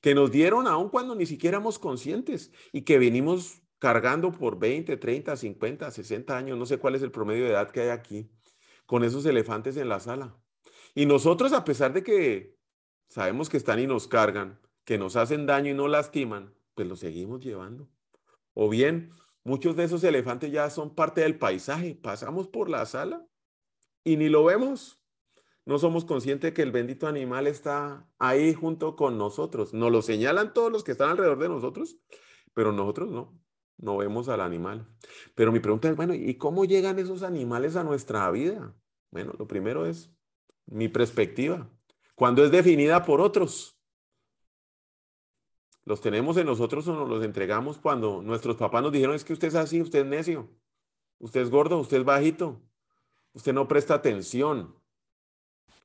que 0.00 0.14
nos 0.14 0.30
dieron 0.30 0.66
aun 0.66 0.88
cuando 0.88 1.14
ni 1.14 1.26
siquiera 1.26 1.56
éramos 1.56 1.78
conscientes 1.78 2.50
y 2.72 2.82
que 2.82 2.98
venimos 2.98 3.62
cargando 3.78 4.32
por 4.32 4.58
20, 4.58 4.96
30, 4.96 5.36
50, 5.36 5.90
60 5.90 6.36
años, 6.36 6.58
no 6.58 6.66
sé 6.66 6.78
cuál 6.78 6.94
es 6.94 7.02
el 7.02 7.10
promedio 7.10 7.44
de 7.44 7.50
edad 7.50 7.70
que 7.70 7.82
hay 7.82 7.88
aquí, 7.90 8.30
con 8.86 9.04
esos 9.04 9.24
elefantes 9.26 9.76
en 9.76 9.88
la 9.88 10.00
sala. 10.00 10.36
Y 10.94 11.06
nosotros, 11.06 11.52
a 11.52 11.64
pesar 11.64 11.92
de 11.92 12.02
que 12.02 12.56
sabemos 13.08 13.48
que 13.48 13.56
están 13.56 13.78
y 13.78 13.86
nos 13.86 14.08
cargan, 14.08 14.60
que 14.86 14.96
nos 14.96 15.16
hacen 15.16 15.44
daño 15.46 15.72
y 15.72 15.74
no 15.74 15.88
lastiman, 15.88 16.54
pues 16.74 16.88
los 16.88 17.00
seguimos 17.00 17.44
llevando. 17.44 17.90
O 18.54 18.70
bien, 18.70 19.10
muchos 19.44 19.76
de 19.76 19.84
esos 19.84 20.02
elefantes 20.04 20.50
ya 20.52 20.70
son 20.70 20.94
parte 20.94 21.20
del 21.20 21.38
paisaje. 21.38 21.96
Pasamos 21.96 22.48
por 22.48 22.70
la 22.70 22.86
sala 22.86 23.26
y 24.04 24.16
ni 24.16 24.28
lo 24.28 24.44
vemos. 24.44 25.02
No 25.66 25.80
somos 25.80 26.04
conscientes 26.04 26.54
que 26.54 26.62
el 26.62 26.70
bendito 26.70 27.08
animal 27.08 27.48
está 27.48 28.08
ahí 28.20 28.54
junto 28.54 28.94
con 28.94 29.18
nosotros. 29.18 29.74
Nos 29.74 29.90
lo 29.90 30.02
señalan 30.02 30.54
todos 30.54 30.70
los 30.70 30.84
que 30.84 30.92
están 30.92 31.10
alrededor 31.10 31.40
de 31.40 31.48
nosotros, 31.48 31.98
pero 32.54 32.70
nosotros 32.70 33.10
no. 33.10 33.36
no 33.78 33.96
vemos 33.96 34.28
al 34.28 34.40
animal. 34.40 34.88
Pero 35.34 35.50
mi 35.50 35.58
pregunta 35.58 35.90
es, 35.90 35.96
bueno, 35.96 36.14
¿y 36.14 36.36
cómo 36.36 36.64
llegan 36.64 37.00
esos 37.00 37.24
animales 37.24 37.74
a 37.74 37.82
nuestra 37.82 38.30
vida? 38.30 38.76
Bueno, 39.10 39.34
lo 39.36 39.48
primero 39.48 39.84
es 39.84 40.12
mi 40.66 40.86
perspectiva. 40.86 41.68
Cuando 42.14 42.44
es 42.44 42.52
definida 42.52 43.04
por 43.04 43.20
otros. 43.20 43.75
Los 45.86 46.00
tenemos 46.00 46.36
en 46.36 46.46
nosotros 46.46 46.86
o 46.88 46.94
nos 46.94 47.08
los 47.08 47.24
entregamos 47.24 47.78
cuando 47.78 48.20
nuestros 48.20 48.56
papás 48.56 48.82
nos 48.82 48.90
dijeron, 48.90 49.14
es 49.14 49.24
que 49.24 49.32
usted 49.32 49.48
es 49.48 49.54
así, 49.54 49.80
usted 49.80 50.00
es 50.00 50.06
necio, 50.06 50.50
usted 51.20 51.40
es 51.40 51.48
gordo, 51.48 51.78
usted 51.78 51.98
es 51.98 52.04
bajito, 52.04 52.60
usted 53.32 53.54
no 53.54 53.68
presta 53.68 53.94
atención. 53.94 54.74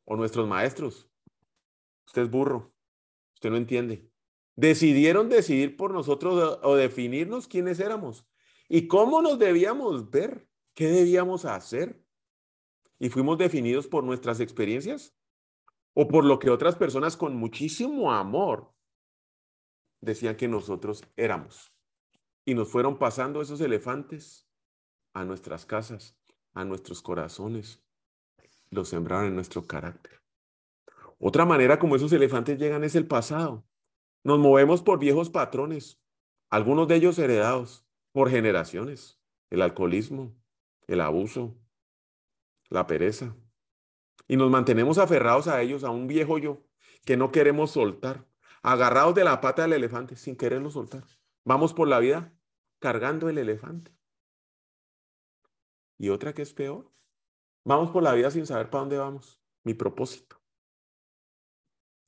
O 0.04 0.16
nuestros 0.16 0.48
maestros, 0.48 1.08
usted 2.08 2.24
es 2.24 2.32
burro, 2.32 2.74
usted 3.36 3.52
no 3.52 3.58
entiende. 3.58 4.10
Decidieron 4.56 5.30
decidir 5.30 5.78
por 5.78 5.94
nosotros 5.94 6.60
o 6.64 6.76
definirnos 6.76 7.48
quiénes 7.48 7.80
éramos 7.80 8.26
y 8.68 8.88
cómo 8.88 9.22
nos 9.22 9.38
debíamos 9.38 10.10
ver, 10.10 10.50
qué 10.74 10.88
debíamos 10.88 11.46
hacer. 11.46 12.04
Y 12.98 13.10
fuimos 13.10 13.38
definidos 13.38 13.88
por 13.88 14.04
nuestras 14.04 14.40
experiencias 14.40 15.16
o 15.94 16.08
por 16.08 16.26
lo 16.26 16.40
que 16.40 16.50
otras 16.50 16.76
personas 16.76 17.16
con 17.16 17.36
muchísimo 17.36 18.12
amor 18.12 18.74
decían 20.02 20.36
que 20.36 20.48
nosotros 20.48 21.04
éramos. 21.16 21.72
Y 22.44 22.56
nos 22.56 22.70
fueron 22.70 22.98
pasando 22.98 23.42
esos 23.42 23.62
elefantes 23.62 24.48
a 25.14 25.24
nuestras 25.24 25.66
casas, 25.66 26.18
a 26.54 26.66
nuestros 26.66 27.02
corazones. 27.02 27.84
Los 28.70 28.90
sembraron 28.90 29.28
en 29.28 29.36
nuestro 29.36 29.68
carácter. 29.68 30.22
Otra 31.20 31.46
manera 31.46 31.78
como 31.78 31.96
esos 31.96 32.12
elefantes 32.14 32.58
llegan 32.58 32.84
es 32.84 32.96
el 32.96 33.08
pasado. 33.08 33.64
Nos 34.24 34.40
movemos 34.40 34.82
por 34.82 35.00
viejos 35.00 35.30
patrones, 35.30 36.02
algunos 36.50 36.88
de 36.88 36.96
ellos 36.96 37.20
heredados 37.20 37.86
por 38.12 38.30
generaciones. 38.30 39.20
El 39.50 39.62
alcoholismo, 39.62 40.36
el 40.88 41.02
abuso, 41.02 41.58
la 42.70 42.88
pereza. 42.88 43.36
Y 44.28 44.38
nos 44.38 44.50
mantenemos 44.50 44.98
aferrados 44.98 45.48
a 45.48 45.62
ellos, 45.62 45.84
a 45.84 45.90
un 45.90 46.08
viejo 46.08 46.38
yo, 46.38 46.64
que 47.06 47.18
no 47.18 47.32
queremos 47.32 47.72
soltar, 47.72 48.26
agarrados 48.62 49.16
de 49.16 49.24
la 49.24 49.42
pata 49.42 49.64
del 49.64 49.74
elefante 49.74 50.16
sin 50.16 50.36
quererlo 50.36 50.70
soltar. 50.70 51.04
Vamos 51.44 51.74
por 51.74 51.88
la 51.88 52.00
vida 52.00 52.34
cargando 52.80 53.30
el 53.30 53.38
elefante. 53.38 53.92
Y 55.98 56.10
otra 56.10 56.34
que 56.34 56.42
es 56.42 56.54
peor, 56.54 56.92
vamos 57.64 57.92
por 57.92 58.04
la 58.04 58.14
vida 58.14 58.32
sin 58.32 58.46
saber 58.46 58.70
para 58.70 58.82
dónde 58.82 58.98
vamos, 58.98 59.40
mi 59.64 59.74
propósito. 59.74 60.42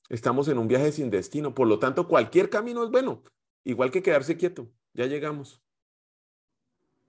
Estamos 0.09 0.47
en 0.47 0.57
un 0.57 0.67
viaje 0.67 0.91
sin 0.91 1.09
destino, 1.09 1.53
por 1.53 1.67
lo 1.67 1.79
tanto 1.79 2.07
cualquier 2.07 2.49
camino 2.49 2.83
es 2.83 2.91
bueno, 2.91 3.23
igual 3.63 3.91
que 3.91 4.03
quedarse 4.03 4.37
quieto, 4.37 4.67
ya 4.93 5.05
llegamos. 5.05 5.61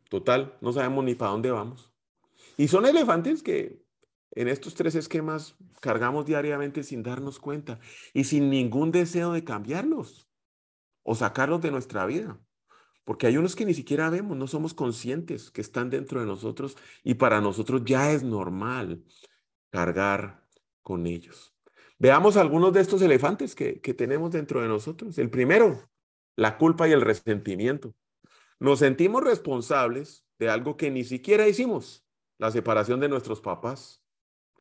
Total, 0.08 0.56
no 0.60 0.72
sabemos 0.72 1.04
ni 1.04 1.14
para 1.14 1.32
dónde 1.32 1.50
vamos. 1.50 1.92
Y 2.56 2.68
son 2.68 2.86
elefantes 2.86 3.42
que 3.42 3.83
en 4.34 4.48
estos 4.48 4.74
tres 4.74 4.94
esquemas 4.94 5.56
cargamos 5.80 6.26
diariamente 6.26 6.82
sin 6.82 7.02
darnos 7.02 7.38
cuenta 7.38 7.78
y 8.12 8.24
sin 8.24 8.50
ningún 8.50 8.90
deseo 8.90 9.32
de 9.32 9.44
cambiarlos 9.44 10.28
o 11.02 11.14
sacarlos 11.14 11.60
de 11.60 11.70
nuestra 11.70 12.04
vida. 12.06 12.40
Porque 13.04 13.26
hay 13.26 13.36
unos 13.36 13.54
que 13.54 13.66
ni 13.66 13.74
siquiera 13.74 14.10
vemos, 14.10 14.36
no 14.36 14.46
somos 14.46 14.74
conscientes 14.74 15.50
que 15.50 15.60
están 15.60 15.90
dentro 15.90 16.20
de 16.20 16.26
nosotros 16.26 16.76
y 17.02 17.14
para 17.14 17.40
nosotros 17.40 17.82
ya 17.84 18.12
es 18.12 18.22
normal 18.22 19.04
cargar 19.70 20.46
con 20.82 21.06
ellos. 21.06 21.54
Veamos 21.98 22.36
algunos 22.36 22.72
de 22.72 22.80
estos 22.80 23.02
elefantes 23.02 23.54
que, 23.54 23.74
tenemos 23.96 24.32
dentro 24.32 24.60
de 24.60 24.68
nosotros. 24.68 25.16
El 25.18 25.30
primero, 25.30 25.88
la 26.36 26.58
culpa 26.58 26.88
y 26.88 26.92
el 26.92 27.00
resentimiento. 27.00 27.94
Nos 28.58 28.80
sentimos 28.80 29.22
responsables 29.22 30.26
de 30.38 30.48
algo 30.48 30.76
que 30.76 30.90
ni 30.90 31.04
siquiera 31.04 31.46
hicimos, 31.46 32.04
la 32.38 32.50
separación 32.50 33.00
de 33.00 33.08
nuestros 33.08 33.40
papás, 33.40 34.03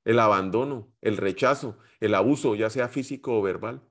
el 0.05 0.19
abandono, 0.19 0.93
el 1.01 1.17
rechazo, 1.17 1.77
el 1.99 2.15
abuso, 2.15 2.55
ya 2.55 2.69
sea 2.69 2.89
físico 2.89 3.37
o 3.37 3.41
verbal. 3.41 3.81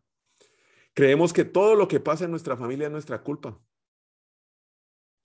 Creemos 0.95 1.33
que 1.33 1.45
todo 1.45 1.75
lo 1.75 1.89
que 1.89 2.01
pasa 2.01 2.25
en 2.25 2.31
nuestra 2.31 2.57
familia 2.57 2.87
es 2.87 2.93
nuestra 2.93 3.23
culpa. 3.23 3.59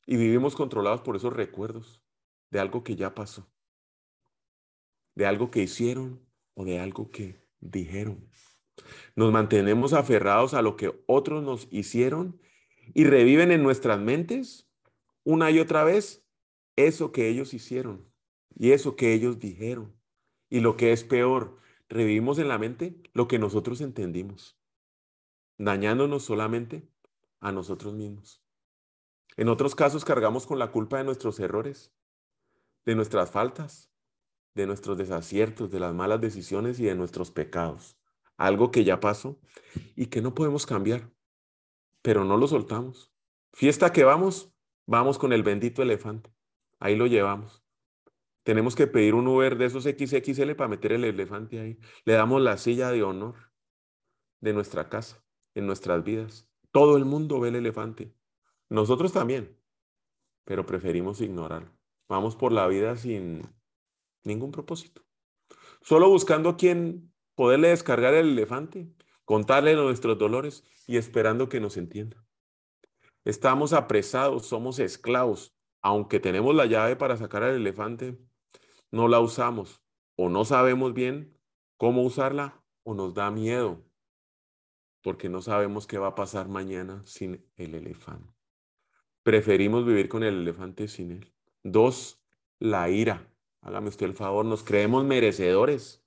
Y 0.05 0.15
vivimos 0.15 0.55
controlados 0.55 1.01
por 1.01 1.17
esos 1.17 1.33
recuerdos 1.33 2.01
de 2.49 2.59
algo 2.59 2.83
que 2.83 2.95
ya 2.95 3.13
pasó, 3.13 3.51
de 5.15 5.25
algo 5.25 5.51
que 5.51 5.61
hicieron 5.61 6.25
o 6.53 6.63
de 6.63 6.79
algo 6.79 7.11
que 7.11 7.45
dijeron. 7.59 8.29
Nos 9.15 9.33
mantenemos 9.33 9.91
aferrados 9.91 10.53
a 10.53 10.61
lo 10.61 10.77
que 10.77 11.03
otros 11.07 11.43
nos 11.43 11.67
hicieron 11.71 12.39
y 12.93 13.03
reviven 13.03 13.51
en 13.51 13.63
nuestras 13.63 13.99
mentes 13.99 14.69
una 15.25 15.51
y 15.51 15.59
otra 15.59 15.83
vez 15.83 16.25
eso 16.77 17.11
que 17.11 17.27
ellos 17.27 17.53
hicieron 17.53 18.09
y 18.55 18.71
eso 18.71 18.95
que 18.95 19.13
ellos 19.13 19.39
dijeron. 19.39 19.96
Y 20.49 20.61
lo 20.61 20.77
que 20.77 20.91
es 20.93 21.03
peor, 21.03 21.59
revivimos 21.89 22.39
en 22.39 22.47
la 22.47 22.57
mente 22.57 23.01
lo 23.13 23.27
que 23.27 23.39
nosotros 23.39 23.81
entendimos, 23.81 24.59
dañándonos 25.57 26.23
solamente 26.23 26.89
a 27.39 27.51
nosotros 27.51 27.93
mismos. 27.93 28.43
En 29.35 29.49
otros 29.49 29.75
casos 29.75 30.03
cargamos 30.03 30.47
con 30.47 30.59
la 30.59 30.71
culpa 30.71 30.97
de 30.97 31.03
nuestros 31.03 31.39
errores, 31.39 31.93
de 32.85 32.95
nuestras 32.95 33.29
faltas, 33.29 33.91
de 34.55 34.65
nuestros 34.65 34.97
desaciertos, 34.97 35.69
de 35.69 35.79
las 35.79 35.93
malas 35.93 36.19
decisiones 36.19 36.79
y 36.79 36.85
de 36.85 36.95
nuestros 36.95 37.31
pecados. 37.31 37.97
Algo 38.37 38.71
que 38.71 38.83
ya 38.83 38.99
pasó 38.99 39.39
y 39.95 40.07
que 40.07 40.21
no 40.21 40.33
podemos 40.33 40.65
cambiar, 40.65 41.11
pero 42.01 42.23
no 42.25 42.37
lo 42.37 42.47
soltamos. 42.47 43.11
Fiesta 43.53 43.91
que 43.91 44.03
vamos, 44.03 44.53
vamos 44.85 45.19
con 45.19 45.33
el 45.33 45.43
bendito 45.43 45.81
elefante. 45.81 46.33
Ahí 46.79 46.95
lo 46.95 47.05
llevamos. 47.07 47.63
Tenemos 48.47 48.77
que 48.77 48.87
pedir 48.87 49.13
un 49.13 49.27
Uber 49.27 49.57
de 49.57 49.65
esos 49.65 49.83
XXL 49.83 50.55
para 50.55 50.69
meter 50.69 50.93
el 50.93 51.03
elefante 51.03 51.59
ahí. 51.59 51.77
Le 52.05 52.13
damos 52.13 52.41
la 52.41 52.57
silla 52.57 52.91
de 52.91 53.03
honor 53.03 53.35
de 54.39 54.53
nuestra 54.53 54.87
casa, 54.87 55.21
en 55.53 55.67
nuestras 55.67 56.01
vidas. 56.05 56.49
Todo 56.71 56.95
el 56.95 57.03
mundo 57.03 57.41
ve 57.41 57.49
el 57.49 57.57
elefante. 57.57 58.15
Nosotros 58.69 59.11
también, 59.11 59.59
pero 60.45 60.65
preferimos 60.65 61.19
ignorarlo. 61.19 61.77
Vamos 62.07 62.37
por 62.37 62.53
la 62.53 62.65
vida 62.67 62.95
sin 62.95 63.41
ningún 64.23 64.51
propósito. 64.51 65.01
Solo 65.81 66.07
buscando 66.07 66.47
a 66.47 66.55
quien 66.55 67.11
poderle 67.35 67.67
descargar 67.67 68.13
el 68.13 68.29
elefante, 68.29 68.87
contarle 69.25 69.75
nuestros 69.75 70.17
dolores 70.17 70.63
y 70.87 70.95
esperando 70.95 71.49
que 71.49 71.59
nos 71.59 71.75
entienda. 71.75 72.25
Estamos 73.25 73.73
apresados, 73.73 74.45
somos 74.45 74.79
esclavos. 74.79 75.53
Aunque 75.81 76.21
tenemos 76.21 76.55
la 76.55 76.65
llave 76.65 76.95
para 76.95 77.17
sacar 77.17 77.43
al 77.43 77.55
elefante, 77.55 78.17
no 78.91 79.07
la 79.07 79.19
usamos 79.19 79.81
o 80.15 80.29
no 80.29 80.45
sabemos 80.45 80.93
bien 80.93 81.37
cómo 81.77 82.03
usarla 82.03 82.63
o 82.83 82.93
nos 82.93 83.13
da 83.13 83.31
miedo 83.31 83.87
porque 85.07 85.29
no 85.29 85.41
sabemos 85.41 85.87
qué 85.87 85.97
va 85.97 86.07
a 86.07 86.15
pasar 86.15 86.49
mañana 86.49 87.01
sin 87.05 87.45
el 87.55 87.75
elefante. 87.75 88.33
Preferimos 89.23 89.85
vivir 89.85 90.09
con 90.09 90.21
el 90.21 90.35
elefante 90.35 90.89
sin 90.89 91.11
él. 91.11 91.33
Dos, 91.63 92.21
la 92.59 92.89
ira. 92.89 93.33
Hágame 93.61 93.89
usted 93.89 94.05
el 94.05 94.13
favor, 94.13 94.45
nos 94.45 94.63
creemos 94.63 95.05
merecedores. 95.05 96.03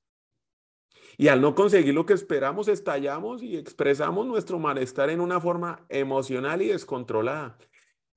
Y 1.17 1.29
al 1.29 1.41
no 1.41 1.55
conseguir 1.55 1.95
lo 1.95 2.07
que 2.07 2.13
esperamos, 2.13 2.69
estallamos 2.69 3.43
y 3.43 3.57
expresamos 3.57 4.27
nuestro 4.27 4.59
malestar 4.59 5.09
en 5.09 5.21
una 5.21 5.41
forma 5.41 5.85
emocional 5.89 6.61
y 6.63 6.69
descontrolada, 6.69 7.57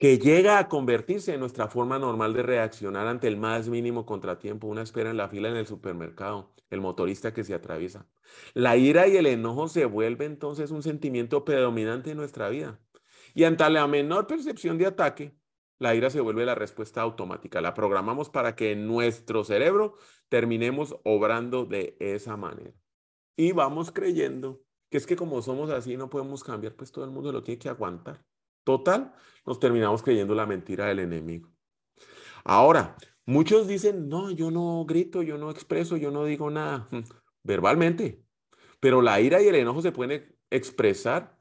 que 0.03 0.19
llega 0.19 0.59
a 0.59 0.67
convertirse 0.67 1.33
en 1.33 1.39
nuestra 1.39 1.69
forma 1.69 1.97
normal 1.97 2.33
de 2.33 2.43
reaccionar 2.43 3.07
ante 3.07 3.29
el 3.29 3.37
más 3.37 3.69
mínimo 3.69 4.05
contratiempo, 4.05 4.67
una 4.67 4.81
espera 4.81 5.11
en 5.11 5.15
la 5.15 5.29
fila 5.29 5.47
en 5.47 5.55
el 5.55 5.65
supermercado, 5.65 6.53
el 6.69 6.81
motorista 6.81 7.33
que 7.33 7.45
se 7.45 7.53
atraviesa. 7.53 8.05
La 8.53 8.75
ira 8.75 9.07
y 9.07 9.15
el 9.15 9.27
enojo 9.27 9.69
se 9.69 9.85
vuelve 9.85 10.25
entonces 10.25 10.71
un 10.71 10.83
sentimiento 10.83 11.45
predominante 11.45 12.11
en 12.11 12.17
nuestra 12.17 12.49
vida. 12.49 12.81
Y 13.33 13.45
ante 13.45 13.69
la 13.69 13.87
menor 13.87 14.27
percepción 14.27 14.77
de 14.77 14.87
ataque, 14.87 15.37
la 15.79 15.95
ira 15.95 16.09
se 16.09 16.19
vuelve 16.19 16.45
la 16.45 16.55
respuesta 16.55 16.99
automática. 16.99 17.61
La 17.61 17.73
programamos 17.73 18.29
para 18.29 18.57
que 18.57 18.73
en 18.73 18.85
nuestro 18.85 19.45
cerebro 19.45 19.95
terminemos 20.27 20.97
obrando 21.05 21.63
de 21.63 21.95
esa 22.01 22.35
manera. 22.35 22.73
Y 23.37 23.53
vamos 23.53 23.93
creyendo 23.93 24.65
que 24.89 24.97
es 24.97 25.07
que 25.07 25.15
como 25.15 25.41
somos 25.41 25.69
así 25.69 25.95
no 25.95 26.09
podemos 26.09 26.43
cambiar, 26.43 26.75
pues 26.75 26.91
todo 26.91 27.05
el 27.05 27.11
mundo 27.11 27.31
lo 27.31 27.41
tiene 27.41 27.57
que 27.57 27.69
aguantar. 27.69 28.25
Total, 28.63 29.13
nos 29.45 29.59
terminamos 29.59 30.03
creyendo 30.03 30.35
la 30.35 30.45
mentira 30.45 30.87
del 30.87 30.99
enemigo. 30.99 31.49
Ahora, 32.43 32.95
muchos 33.25 33.67
dicen, 33.67 34.09
no, 34.09 34.31
yo 34.31 34.51
no 34.51 34.85
grito, 34.85 35.21
yo 35.21 35.37
no 35.37 35.49
expreso, 35.49 35.97
yo 35.97 36.11
no 36.11 36.25
digo 36.25 36.49
nada 36.49 36.87
verbalmente, 37.43 38.23
pero 38.79 39.01
la 39.01 39.19
ira 39.19 39.41
y 39.41 39.47
el 39.47 39.55
enojo 39.55 39.81
se 39.81 39.91
pueden 39.91 40.35
expresar 40.49 41.37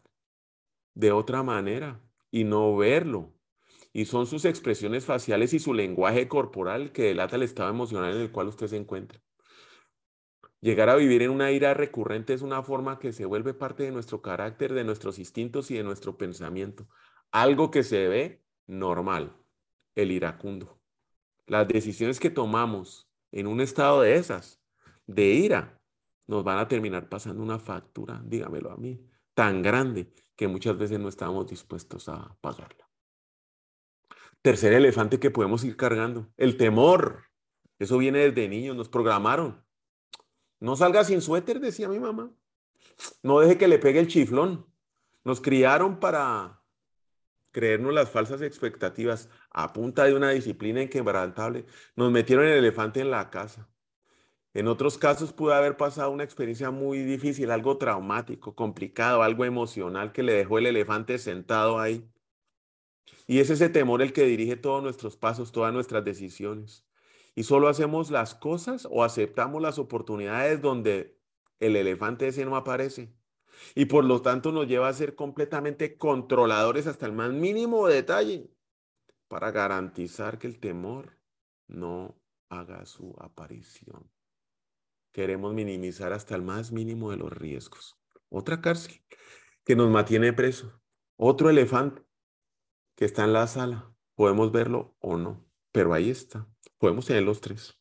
de 0.94 1.12
otra 1.12 1.42
manera 1.42 2.00
y 2.30 2.44
no 2.44 2.76
verlo 2.76 3.34
y 3.92 4.06
son 4.06 4.26
sus 4.26 4.44
expresiones 4.44 5.04
faciales 5.04 5.52
y 5.52 5.58
su 5.58 5.74
lenguaje 5.74 6.28
corporal 6.28 6.92
que 6.92 7.04
delata 7.04 7.36
el 7.36 7.42
estado 7.42 7.70
emocional 7.70 8.14
en 8.14 8.22
el 8.22 8.32
cual 8.32 8.48
usted 8.48 8.66
se 8.66 8.76
encuentra. 8.76 9.20
Llegar 10.60 10.88
a 10.88 10.96
vivir 10.96 11.22
en 11.22 11.30
una 11.30 11.50
ira 11.50 11.74
recurrente 11.74 12.32
es 12.32 12.42
una 12.42 12.62
forma 12.62 12.98
que 12.98 13.12
se 13.12 13.26
vuelve 13.26 13.52
parte 13.52 13.82
de 13.82 13.90
nuestro 13.90 14.22
carácter, 14.22 14.72
de 14.72 14.84
nuestros 14.84 15.18
instintos 15.18 15.70
y 15.70 15.76
de 15.76 15.82
nuestro 15.82 16.16
pensamiento. 16.16 16.88
Algo 17.32 17.70
que 17.70 17.82
se 17.82 18.08
ve 18.08 18.42
normal, 18.66 19.34
el 19.94 20.12
iracundo. 20.12 20.78
Las 21.46 21.66
decisiones 21.66 22.20
que 22.20 22.30
tomamos 22.30 23.08
en 23.32 23.46
un 23.46 23.60
estado 23.60 24.02
de 24.02 24.16
esas, 24.16 24.60
de 25.06 25.24
ira, 25.24 25.80
nos 26.26 26.44
van 26.44 26.58
a 26.58 26.68
terminar 26.68 27.08
pasando 27.08 27.42
una 27.42 27.58
factura, 27.58 28.22
dígamelo 28.24 28.70
a 28.70 28.76
mí, 28.76 29.04
tan 29.34 29.62
grande 29.62 30.12
que 30.36 30.46
muchas 30.46 30.76
veces 30.76 31.00
no 31.00 31.08
estamos 31.08 31.46
dispuestos 31.46 32.08
a 32.08 32.36
pagarla. 32.40 32.88
Tercer 34.42 34.74
elefante 34.74 35.18
que 35.18 35.30
podemos 35.30 35.64
ir 35.64 35.76
cargando, 35.76 36.28
el 36.36 36.56
temor. 36.56 37.24
Eso 37.78 37.96
viene 37.98 38.18
desde 38.18 38.48
niños, 38.48 38.76
nos 38.76 38.88
programaron. 38.88 39.64
No 40.60 40.76
salga 40.76 41.04
sin 41.04 41.22
suéter, 41.22 41.60
decía 41.60 41.88
mi 41.88 41.98
mamá. 41.98 42.30
No 43.22 43.40
deje 43.40 43.56
que 43.56 43.68
le 43.68 43.78
pegue 43.78 44.00
el 44.00 44.08
chiflón. 44.08 44.66
Nos 45.24 45.40
criaron 45.40 45.98
para 45.98 46.61
creernos 47.52 47.94
las 47.94 48.10
falsas 48.10 48.42
expectativas 48.42 49.28
a 49.50 49.72
punta 49.72 50.04
de 50.04 50.14
una 50.14 50.30
disciplina 50.30 50.82
inquebrantable. 50.82 51.66
Nos 51.96 52.10
metieron 52.10 52.46
el 52.46 52.52
elefante 52.52 53.00
en 53.00 53.10
la 53.10 53.30
casa. 53.30 53.68
En 54.54 54.68
otros 54.68 54.98
casos 54.98 55.32
pudo 55.32 55.54
haber 55.54 55.76
pasado 55.76 56.10
una 56.10 56.24
experiencia 56.24 56.70
muy 56.70 56.98
difícil, 56.98 57.50
algo 57.50 57.78
traumático, 57.78 58.54
complicado, 58.54 59.22
algo 59.22 59.44
emocional 59.44 60.12
que 60.12 60.22
le 60.22 60.34
dejó 60.34 60.58
el 60.58 60.66
elefante 60.66 61.18
sentado 61.18 61.78
ahí. 61.78 62.06
Y 63.26 63.38
es 63.38 63.50
ese 63.50 63.68
temor 63.70 64.02
el 64.02 64.12
que 64.12 64.24
dirige 64.24 64.56
todos 64.56 64.82
nuestros 64.82 65.16
pasos, 65.16 65.52
todas 65.52 65.72
nuestras 65.72 66.04
decisiones. 66.04 66.86
Y 67.34 67.44
solo 67.44 67.68
hacemos 67.68 68.10
las 68.10 68.34
cosas 68.34 68.86
o 68.90 69.04
aceptamos 69.04 69.62
las 69.62 69.78
oportunidades 69.78 70.60
donde 70.60 71.18
el 71.60 71.76
elefante 71.76 72.28
ese 72.28 72.44
no 72.44 72.56
aparece. 72.56 73.14
Y 73.74 73.86
por 73.86 74.04
lo 74.04 74.22
tanto 74.22 74.52
nos 74.52 74.66
lleva 74.66 74.88
a 74.88 74.92
ser 74.92 75.14
completamente 75.14 75.96
controladores 75.96 76.86
hasta 76.86 77.06
el 77.06 77.12
más 77.12 77.32
mínimo 77.32 77.86
detalle 77.86 78.50
para 79.28 79.50
garantizar 79.50 80.38
que 80.38 80.46
el 80.46 80.58
temor 80.60 81.18
no 81.66 82.20
haga 82.48 82.84
su 82.86 83.14
aparición. 83.18 84.10
Queremos 85.12 85.54
minimizar 85.54 86.12
hasta 86.12 86.34
el 86.34 86.42
más 86.42 86.72
mínimo 86.72 87.10
de 87.10 87.16
los 87.18 87.32
riesgos. 87.32 87.98
Otra 88.28 88.60
cárcel 88.60 89.02
que 89.64 89.76
nos 89.76 89.90
mantiene 89.90 90.32
preso. 90.32 90.80
Otro 91.16 91.50
elefante 91.50 92.02
que 92.94 93.04
está 93.04 93.24
en 93.24 93.32
la 93.32 93.46
sala. 93.46 93.94
Podemos 94.14 94.52
verlo 94.52 94.96
o 95.00 95.16
no, 95.16 95.44
pero 95.70 95.94
ahí 95.94 96.10
está. 96.10 96.46
Podemos 96.78 97.06
tener 97.06 97.22
los 97.22 97.40
tres. 97.40 97.78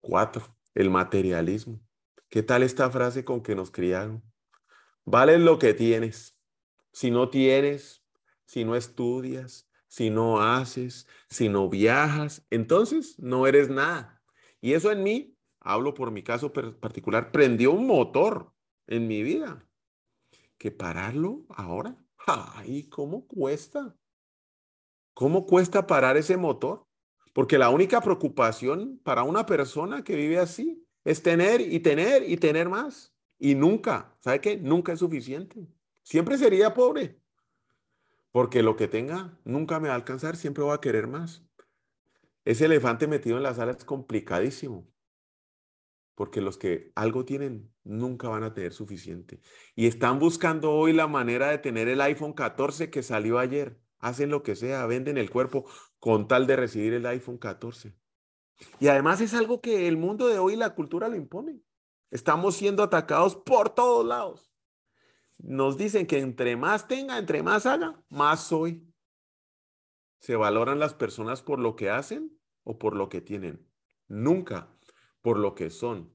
Cuatro, 0.00 0.56
el 0.74 0.90
materialismo. 0.90 1.80
¿Qué 2.28 2.42
tal 2.42 2.62
esta 2.62 2.90
frase 2.90 3.24
con 3.24 3.42
que 3.42 3.54
nos 3.54 3.70
criaron? 3.70 4.22
Vale 5.04 5.38
lo 5.38 5.58
que 5.58 5.74
tienes. 5.74 6.36
Si 6.92 7.10
no 7.10 7.28
tienes, 7.28 8.04
si 8.46 8.64
no 8.64 8.76
estudias, 8.76 9.68
si 9.88 10.10
no 10.10 10.40
haces, 10.40 11.06
si 11.28 11.48
no 11.48 11.68
viajas, 11.68 12.46
entonces 12.50 13.18
no 13.18 13.46
eres 13.46 13.68
nada. 13.68 14.22
Y 14.60 14.72
eso 14.72 14.90
en 14.90 15.02
mí, 15.02 15.36
hablo 15.60 15.94
por 15.94 16.10
mi 16.10 16.22
caso 16.22 16.52
particular, 16.52 17.30
prendió 17.30 17.72
un 17.72 17.86
motor 17.86 18.52
en 18.86 19.06
mi 19.06 19.22
vida. 19.22 19.68
Que 20.58 20.70
pararlo 20.70 21.44
ahora, 21.50 21.96
ay, 22.26 22.88
¿cómo 22.88 23.26
cuesta? 23.26 23.96
¿Cómo 25.12 25.46
cuesta 25.46 25.86
parar 25.86 26.16
ese 26.16 26.36
motor? 26.36 26.86
Porque 27.32 27.58
la 27.58 27.70
única 27.70 28.00
preocupación 28.00 29.00
para 29.04 29.22
una 29.22 29.46
persona 29.46 30.02
que 30.02 30.16
vive 30.16 30.38
así 30.38 30.84
es 31.04 31.22
tener 31.22 31.60
y 31.60 31.80
tener 31.80 32.28
y 32.28 32.36
tener 32.36 32.68
más. 32.68 33.14
Y 33.38 33.54
nunca, 33.54 34.16
¿sabe 34.20 34.40
qué? 34.40 34.56
Nunca 34.56 34.92
es 34.92 35.00
suficiente. 35.00 35.68
Siempre 36.02 36.38
sería 36.38 36.74
pobre. 36.74 37.20
Porque 38.30 38.62
lo 38.62 38.76
que 38.76 38.88
tenga 38.88 39.38
nunca 39.44 39.78
me 39.80 39.88
va 39.88 39.94
a 39.94 39.96
alcanzar, 39.96 40.36
siempre 40.36 40.64
voy 40.64 40.74
a 40.74 40.80
querer 40.80 41.06
más. 41.06 41.44
Ese 42.44 42.66
elefante 42.66 43.06
metido 43.06 43.36
en 43.36 43.42
la 43.42 43.54
sala 43.54 43.72
es 43.72 43.84
complicadísimo. 43.84 44.90
Porque 46.14 46.40
los 46.40 46.58
que 46.58 46.92
algo 46.94 47.24
tienen 47.24 47.72
nunca 47.82 48.28
van 48.28 48.44
a 48.44 48.54
tener 48.54 48.72
suficiente. 48.72 49.40
Y 49.74 49.86
están 49.86 50.18
buscando 50.18 50.72
hoy 50.72 50.92
la 50.92 51.06
manera 51.06 51.50
de 51.50 51.58
tener 51.58 51.88
el 51.88 52.00
iPhone 52.00 52.32
14 52.32 52.90
que 52.90 53.02
salió 53.02 53.38
ayer. 53.38 53.80
Hacen 53.98 54.30
lo 54.30 54.42
que 54.42 54.56
sea, 54.56 54.86
venden 54.86 55.16
el 55.16 55.30
cuerpo 55.30 55.64
con 55.98 56.28
tal 56.28 56.46
de 56.46 56.56
recibir 56.56 56.92
el 56.92 57.06
iPhone 57.06 57.38
14. 57.38 57.94
Y 58.78 58.88
además 58.88 59.20
es 59.20 59.34
algo 59.34 59.60
que 59.60 59.88
el 59.88 59.96
mundo 59.96 60.26
de 60.28 60.38
hoy, 60.38 60.56
la 60.56 60.74
cultura 60.74 61.08
lo 61.08 61.16
impone. 61.16 61.60
Estamos 62.10 62.56
siendo 62.56 62.82
atacados 62.82 63.36
por 63.36 63.70
todos 63.70 64.06
lados. 64.06 64.52
Nos 65.38 65.76
dicen 65.76 66.06
que 66.06 66.20
entre 66.20 66.56
más 66.56 66.86
tenga, 66.86 67.18
entre 67.18 67.42
más 67.42 67.66
haga, 67.66 68.02
más 68.08 68.44
soy. 68.44 68.86
¿Se 70.20 70.36
valoran 70.36 70.78
las 70.78 70.94
personas 70.94 71.42
por 71.42 71.58
lo 71.58 71.76
que 71.76 71.90
hacen 71.90 72.38
o 72.62 72.78
por 72.78 72.96
lo 72.96 73.08
que 73.08 73.20
tienen? 73.20 73.68
Nunca 74.08 74.68
por 75.20 75.38
lo 75.38 75.54
que 75.54 75.70
son. 75.70 76.14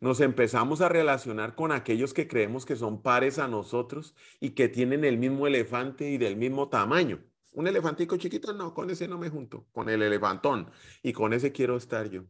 Nos 0.00 0.20
empezamos 0.20 0.80
a 0.80 0.88
relacionar 0.88 1.54
con 1.54 1.72
aquellos 1.72 2.14
que 2.14 2.26
creemos 2.26 2.64
que 2.64 2.76
son 2.76 3.02
pares 3.02 3.38
a 3.38 3.48
nosotros 3.48 4.14
y 4.38 4.50
que 4.50 4.68
tienen 4.68 5.04
el 5.04 5.18
mismo 5.18 5.46
elefante 5.46 6.10
y 6.10 6.16
del 6.16 6.36
mismo 6.36 6.68
tamaño. 6.68 7.22
Un 7.52 7.66
elefantico 7.66 8.16
chiquito, 8.16 8.52
no, 8.52 8.72
con 8.72 8.90
ese 8.90 9.08
no 9.08 9.18
me 9.18 9.28
junto, 9.28 9.66
con 9.72 9.88
el 9.88 10.02
elefantón. 10.02 10.70
Y 11.02 11.12
con 11.12 11.32
ese 11.32 11.52
quiero 11.52 11.76
estar 11.76 12.08
yo. 12.08 12.24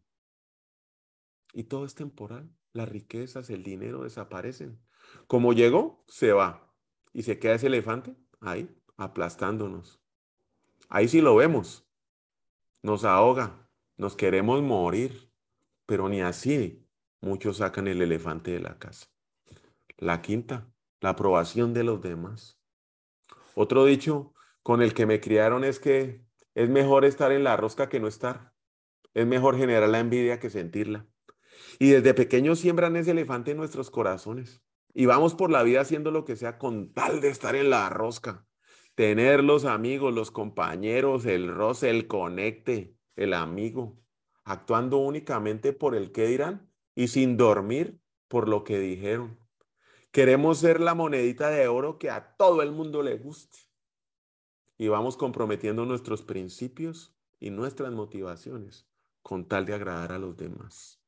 Y 1.52 1.64
todo 1.64 1.84
es 1.84 1.94
temporal. 1.94 2.50
Las 2.72 2.88
riquezas, 2.88 3.50
el 3.50 3.62
dinero 3.62 4.04
desaparecen. 4.04 4.80
Como 5.26 5.52
llegó, 5.52 6.04
se 6.08 6.32
va. 6.32 6.72
Y 7.12 7.24
se 7.24 7.38
queda 7.38 7.54
ese 7.54 7.66
elefante 7.66 8.16
ahí, 8.40 8.74
aplastándonos. 8.96 10.00
Ahí 10.88 11.08
sí 11.08 11.20
lo 11.20 11.36
vemos. 11.36 11.86
Nos 12.82 13.04
ahoga. 13.04 13.68
Nos 13.96 14.16
queremos 14.16 14.62
morir. 14.62 15.30
Pero 15.86 16.08
ni 16.08 16.20
así 16.20 16.86
muchos 17.20 17.58
sacan 17.58 17.88
el 17.88 18.00
elefante 18.00 18.52
de 18.52 18.60
la 18.60 18.78
casa. 18.78 19.08
La 19.98 20.22
quinta, 20.22 20.72
la 21.00 21.10
aprobación 21.10 21.74
de 21.74 21.84
los 21.84 22.00
demás. 22.00 22.58
Otro 23.54 23.84
dicho 23.84 24.32
con 24.62 24.82
el 24.82 24.94
que 24.94 25.06
me 25.06 25.20
criaron 25.20 25.64
es 25.64 25.80
que 25.80 26.24
es 26.54 26.68
mejor 26.68 27.04
estar 27.04 27.32
en 27.32 27.44
la 27.44 27.56
rosca 27.56 27.88
que 27.88 28.00
no 28.00 28.08
estar. 28.08 28.52
Es 29.14 29.26
mejor 29.26 29.56
generar 29.56 29.88
la 29.88 30.00
envidia 30.00 30.38
que 30.38 30.50
sentirla. 30.50 31.06
Y 31.78 31.90
desde 31.90 32.14
pequeños 32.14 32.58
siembran 32.58 32.96
ese 32.96 33.12
elefante 33.12 33.52
en 33.52 33.56
nuestros 33.56 33.90
corazones. 33.90 34.62
Y 34.92 35.06
vamos 35.06 35.34
por 35.34 35.50
la 35.50 35.62
vida 35.62 35.80
haciendo 35.80 36.10
lo 36.10 36.24
que 36.24 36.36
sea 36.36 36.58
con 36.58 36.92
tal 36.92 37.20
de 37.20 37.28
estar 37.28 37.54
en 37.54 37.70
la 37.70 37.88
rosca. 37.88 38.46
Tener 38.94 39.42
los 39.42 39.64
amigos, 39.64 40.12
los 40.12 40.30
compañeros, 40.30 41.24
el 41.26 41.48
roce, 41.48 41.90
el 41.90 42.06
conecte, 42.06 42.96
el 43.16 43.32
amigo. 43.34 43.98
Actuando 44.44 44.98
únicamente 44.98 45.72
por 45.72 45.94
el 45.94 46.12
que 46.12 46.26
dirán 46.26 46.70
y 46.94 47.08
sin 47.08 47.36
dormir 47.36 48.00
por 48.28 48.48
lo 48.48 48.64
que 48.64 48.78
dijeron. 48.78 49.38
Queremos 50.10 50.58
ser 50.58 50.80
la 50.80 50.94
monedita 50.94 51.50
de 51.50 51.68
oro 51.68 51.98
que 51.98 52.10
a 52.10 52.36
todo 52.36 52.62
el 52.62 52.72
mundo 52.72 53.02
le 53.02 53.16
guste 53.16 53.69
y 54.80 54.88
vamos 54.88 55.18
comprometiendo 55.18 55.84
nuestros 55.84 56.22
principios 56.22 57.14
y 57.38 57.50
nuestras 57.50 57.92
motivaciones 57.92 58.88
con 59.20 59.46
tal 59.46 59.66
de 59.66 59.74
agradar 59.74 60.10
a 60.10 60.18
los 60.18 60.38
demás. 60.38 61.02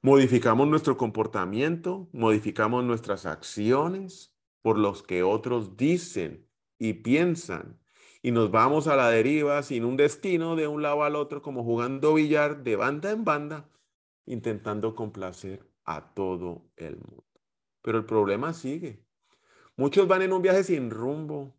Modificamos 0.00 0.66
nuestro 0.66 0.96
comportamiento, 0.96 2.08
modificamos 2.14 2.84
nuestras 2.84 3.26
acciones 3.26 4.34
por 4.62 4.78
los 4.78 5.02
que 5.02 5.22
otros 5.22 5.76
dicen 5.76 6.48
y 6.78 6.94
piensan 6.94 7.78
y 8.22 8.30
nos 8.30 8.50
vamos 8.50 8.86
a 8.86 8.96
la 8.96 9.10
deriva 9.10 9.62
sin 9.62 9.84
un 9.84 9.98
destino 9.98 10.56
de 10.56 10.66
un 10.66 10.80
lado 10.80 11.04
al 11.04 11.16
otro 11.16 11.42
como 11.42 11.64
jugando 11.64 12.14
billar 12.14 12.62
de 12.62 12.76
banda 12.76 13.10
en 13.10 13.24
banda, 13.26 13.68
intentando 14.24 14.94
complacer 14.94 15.70
a 15.84 16.14
todo 16.14 16.70
el 16.76 16.96
mundo. 16.96 17.26
Pero 17.82 17.98
el 17.98 18.06
problema 18.06 18.54
sigue. 18.54 19.04
Muchos 19.76 20.08
van 20.08 20.22
en 20.22 20.32
un 20.32 20.40
viaje 20.40 20.64
sin 20.64 20.90
rumbo, 20.90 21.54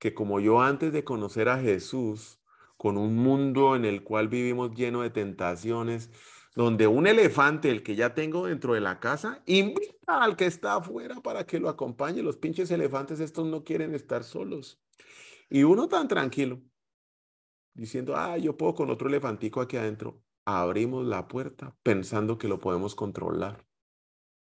que 0.00 0.14
como 0.14 0.40
yo 0.40 0.62
antes 0.62 0.92
de 0.92 1.04
conocer 1.04 1.48
a 1.48 1.60
Jesús, 1.60 2.40
con 2.76 2.96
un 2.96 3.16
mundo 3.16 3.76
en 3.76 3.84
el 3.84 4.02
cual 4.02 4.28
vivimos 4.28 4.74
lleno 4.74 5.02
de 5.02 5.10
tentaciones, 5.10 6.10
donde 6.56 6.86
un 6.86 7.06
elefante, 7.06 7.70
el 7.70 7.82
que 7.82 7.94
ya 7.94 8.14
tengo 8.14 8.46
dentro 8.46 8.72
de 8.74 8.80
la 8.80 8.98
casa, 8.98 9.42
invita 9.44 10.24
al 10.24 10.36
que 10.36 10.46
está 10.46 10.76
afuera 10.76 11.20
para 11.20 11.44
que 11.46 11.60
lo 11.60 11.68
acompañe. 11.68 12.22
Los 12.22 12.38
pinches 12.38 12.70
elefantes 12.70 13.20
estos 13.20 13.46
no 13.46 13.62
quieren 13.62 13.94
estar 13.94 14.24
solos. 14.24 14.82
Y 15.50 15.64
uno 15.64 15.86
tan 15.86 16.08
tranquilo, 16.08 16.62
diciendo, 17.74 18.16
ah, 18.16 18.38
yo 18.38 18.56
puedo 18.56 18.74
con 18.74 18.90
otro 18.90 19.08
elefantico 19.08 19.60
aquí 19.60 19.76
adentro. 19.76 20.22
Abrimos 20.46 21.06
la 21.06 21.28
puerta 21.28 21.76
pensando 21.82 22.38
que 22.38 22.48
lo 22.48 22.58
podemos 22.58 22.94
controlar 22.94 23.66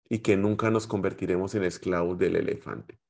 y 0.09 0.19
que 0.19 0.35
nunca 0.35 0.71
nos 0.71 0.87
convertiremos 0.87 1.53
en 1.53 1.63
esclavos 1.63 2.17
del 2.17 2.37
elefante 2.37 3.02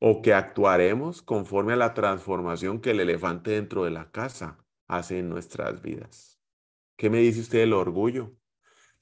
o 0.00 0.22
que 0.22 0.34
actuaremos 0.34 1.22
conforme 1.22 1.74
a 1.74 1.76
la 1.76 1.94
transformación 1.94 2.80
que 2.80 2.90
el 2.90 3.00
elefante 3.00 3.52
dentro 3.52 3.84
de 3.84 3.90
la 3.90 4.10
casa 4.10 4.58
hace 4.88 5.18
en 5.18 5.28
nuestras 5.28 5.82
vidas. 5.82 6.40
¿Qué 6.96 7.10
me 7.10 7.18
dice 7.18 7.40
usted 7.40 7.60
del 7.60 7.74
orgullo? 7.74 8.34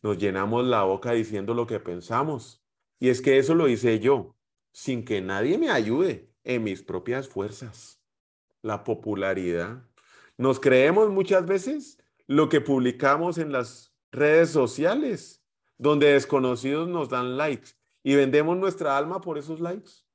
Nos 0.03 0.19
llenamos 0.19 0.67
la 0.67 0.83
boca 0.83 1.13
diciendo 1.13 1.55
lo 1.55 1.67
que 1.67 1.81
pensamos. 1.81 2.63
Y 2.99 3.09
es 3.09 3.23
que 3.23 3.39
eso 3.39 3.55
lo 3.55 3.69
hice 3.69 4.01
yo, 4.01 4.37
sin 4.73 5.05
que 5.05 5.21
nadie 5.21 5.57
me 5.57 5.71
ayude 5.71 6.31
en 6.45 6.65
mis 6.65 6.83
propias 6.83 7.29
fuerzas. 7.29 7.97
la 8.61 8.83
popularidad. 8.83 9.85
Nos 10.37 10.59
creemos 10.59 11.11
muchas 11.11 11.47
veces 11.47 11.97
lo 12.27 12.49
que 12.49 12.61
publicamos 12.61 13.39
en 13.39 13.53
las 13.53 13.95
redes 14.11 14.51
sociales, 14.51 15.45
donde 15.79 16.13
desconocidos 16.13 16.89
nos 16.89 17.09
dan 17.09 17.37
likes 17.37 17.71
y 18.03 18.17
vendemos 18.17 18.57
nuestra 18.57 18.99
alma 18.99 19.21
por 19.21 19.39
esos 19.39 19.61
likes. 19.61 20.08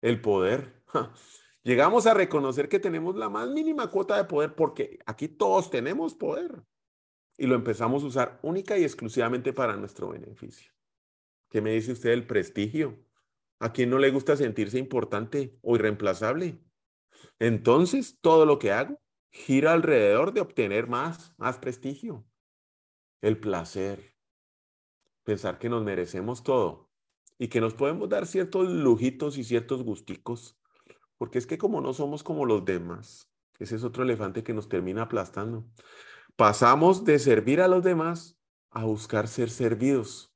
El 0.00 0.20
poder. 0.20 0.82
Llegamos 1.62 2.06
a 2.06 2.14
reconocer 2.14 2.68
que 2.68 2.78
tenemos 2.78 3.16
la 3.16 3.28
más 3.28 3.48
mínima 3.50 3.90
cuota 3.90 4.16
de 4.16 4.24
poder 4.24 4.54
porque 4.54 4.98
aquí 5.04 5.28
todos 5.28 5.70
tenemos 5.70 6.14
poder 6.14 6.62
y 7.36 7.46
lo 7.46 7.54
empezamos 7.54 8.02
a 8.02 8.06
usar 8.06 8.40
única 8.42 8.78
y 8.78 8.84
exclusivamente 8.84 9.52
para 9.52 9.76
nuestro 9.76 10.08
beneficio. 10.08 10.72
¿Qué 11.50 11.60
me 11.60 11.72
dice 11.72 11.92
usted 11.92 12.10
del 12.10 12.26
prestigio? 12.26 12.98
¿A 13.58 13.72
quién 13.72 13.90
no 13.90 13.98
le 13.98 14.10
gusta 14.10 14.36
sentirse 14.36 14.78
importante 14.78 15.58
o 15.62 15.76
irreemplazable? 15.76 16.58
Entonces, 17.38 18.18
todo 18.20 18.46
lo 18.46 18.58
que 18.58 18.72
hago 18.72 19.00
gira 19.30 19.72
alrededor 19.72 20.32
de 20.32 20.40
obtener 20.40 20.86
más, 20.86 21.34
más 21.36 21.58
prestigio. 21.58 22.26
El 23.20 23.38
placer. 23.38 24.16
Pensar 25.24 25.58
que 25.58 25.68
nos 25.68 25.84
merecemos 25.84 26.42
todo 26.42 26.89
y 27.40 27.48
que 27.48 27.62
nos 27.62 27.72
podemos 27.72 28.10
dar 28.10 28.26
ciertos 28.26 28.68
lujitos 28.68 29.38
y 29.38 29.44
ciertos 29.44 29.82
gusticos. 29.82 30.58
Porque 31.16 31.38
es 31.38 31.46
que 31.46 31.56
como 31.56 31.80
no 31.80 31.94
somos 31.94 32.22
como 32.22 32.44
los 32.44 32.66
demás, 32.66 33.32
ese 33.58 33.76
es 33.76 33.82
otro 33.82 34.02
elefante 34.02 34.44
que 34.44 34.52
nos 34.52 34.68
termina 34.68 35.02
aplastando. 35.02 35.64
Pasamos 36.36 37.06
de 37.06 37.18
servir 37.18 37.62
a 37.62 37.68
los 37.68 37.82
demás 37.82 38.38
a 38.70 38.84
buscar 38.84 39.26
ser 39.26 39.48
servidos. 39.48 40.34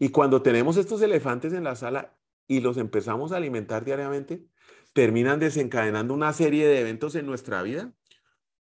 Y 0.00 0.08
cuando 0.08 0.42
tenemos 0.42 0.76
estos 0.76 1.00
elefantes 1.00 1.52
en 1.52 1.62
la 1.62 1.76
sala 1.76 2.18
y 2.48 2.58
los 2.60 2.76
empezamos 2.76 3.30
a 3.30 3.36
alimentar 3.36 3.84
diariamente, 3.84 4.44
terminan 4.92 5.38
desencadenando 5.38 6.12
una 6.12 6.32
serie 6.32 6.66
de 6.66 6.80
eventos 6.80 7.14
en 7.14 7.26
nuestra 7.26 7.62
vida 7.62 7.94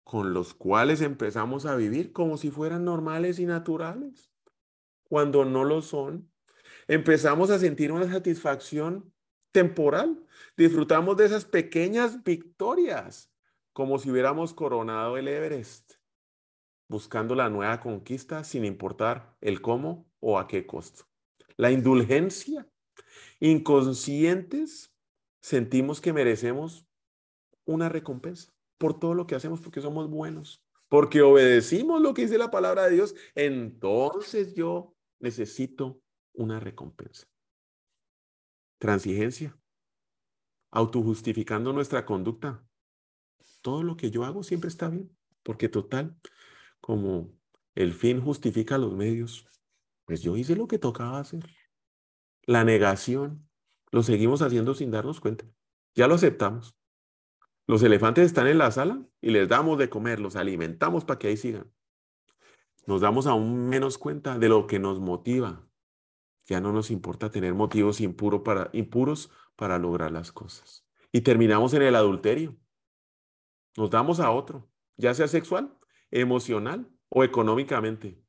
con 0.02 0.35
los 0.35 0.52
cuales 0.52 1.00
empezamos 1.00 1.64
a 1.64 1.76
vivir 1.76 2.12
como 2.12 2.38
si 2.38 2.50
fueran 2.50 2.85
normales 2.85 3.38
y 3.38 3.46
naturales, 3.46 4.32
cuando 5.04 5.44
no 5.44 5.62
lo 5.62 5.80
son. 5.80 6.28
Empezamos 6.88 7.51
a 7.51 7.59
sentir 7.59 7.90
una 7.90 8.11
satisfacción 8.11 9.12
temporal. 9.53 10.25
Disfrutamos 10.57 11.16
de 11.16 11.27
esas 11.27 11.44
pequeñas 11.44 12.22
victorias, 12.22 13.33
como 13.72 13.99
si 13.99 14.11
hubiéramos 14.11 14.55
coronado 14.55 15.16
el 15.16 15.29
Everest, 15.29 15.94
buscando 16.88 17.35
la 17.35 17.51
nueva 17.51 17.81
conquista 17.81 18.44
sin 18.44 18.64
importar 18.64 19.37
el 19.40 19.61
cómo 19.61 20.09
o 20.20 20.38
a 20.38 20.46
qué 20.46 20.66
costo. 20.66 21.07
La 21.57 21.70
indulgencia. 21.70 22.68
Inconscientes 23.40 24.94
sentimos 25.40 26.01
que 26.01 26.12
merecemos 26.12 26.87
una 27.64 27.88
recompensa 27.88 28.53
por 28.79 28.99
todo 28.99 29.14
lo 29.14 29.27
que 29.27 29.35
hacemos 29.35 29.61
porque 29.61 29.81
somos 29.81 30.09
buenos, 30.09 30.62
porque 30.88 31.22
obedecimos 31.22 32.01
lo 32.01 32.14
que 32.14 32.22
dice 32.22 32.38
la 32.38 32.51
palabra 32.51 32.85
de 32.85 32.92
Dios, 32.92 33.14
entonces 33.35 34.55
yo 34.55 34.94
necesito 35.18 36.03
una 36.37 36.61
recompensa. 36.61 37.27
Transigencia, 38.79 39.59
autojustificando 40.70 41.72
nuestra 41.72 42.05
conducta. 42.05 42.64
Todo 43.62 43.83
lo 43.83 43.96
que 43.96 44.11
yo 44.11 44.25
hago 44.25 44.42
siempre 44.42 44.68
está 44.68 44.88
bien, 44.88 45.16
porque 45.42 45.68
total, 45.68 46.16
como 46.81 47.33
el 47.75 47.92
fin 47.92 48.20
justifica 48.20 48.79
los 48.79 48.94
medios, 48.94 49.46
pues 50.05 50.22
yo 50.22 50.37
hice 50.37 50.55
lo 50.55 50.68
que 50.68 50.79
tocaba 50.79 51.18
hacer. 51.18 51.44
La 52.42 52.64
negación, 52.64 53.49
lo 53.90 54.03
seguimos 54.03 54.42
haciendo 54.42 54.75
sin 54.75 54.90
darnos 54.90 55.20
cuenta. 55.20 55.46
Ya 55.94 56.07
lo 56.07 56.14
aceptamos. 56.14 56.77
Los 57.66 57.83
elefantes 57.83 58.27
están 58.27 58.46
en 58.46 58.59
la 58.59 58.70
sala 58.70 59.05
y 59.20 59.31
les 59.31 59.49
damos 59.49 59.79
de 59.79 59.88
comer, 59.88 60.20
los 60.20 60.37
alimentamos 60.37 61.05
para 61.05 61.18
que 61.18 61.29
ahí 61.29 61.37
sigan. 61.37 61.72
Nos 62.87 63.01
damos 63.01 63.27
aún 63.27 63.68
menos 63.68 63.99
cuenta 63.99 64.38
de 64.38 64.49
lo 64.49 64.68
que 64.68 64.79
nos 64.79 65.01
motiva. 65.01 65.65
Ya 66.46 66.61
no 66.61 66.72
nos 66.72 66.90
importa 66.90 67.30
tener 67.30 67.54
motivos 67.54 68.00
impuros 68.00 69.30
para 69.56 69.78
lograr 69.78 70.12
las 70.12 70.32
cosas. 70.32 70.87
Y 71.12 71.22
terminamos 71.22 71.74
en 71.74 71.82
el 71.82 71.96
adulterio. 71.96 72.56
Nos 73.76 73.90
damos 73.90 74.20
a 74.20 74.30
otro, 74.30 74.70
ya 74.96 75.12
sea 75.12 75.28
sexual, 75.28 75.76
emocional 76.11 76.88
o 77.09 77.24
económicamente. 77.24 78.22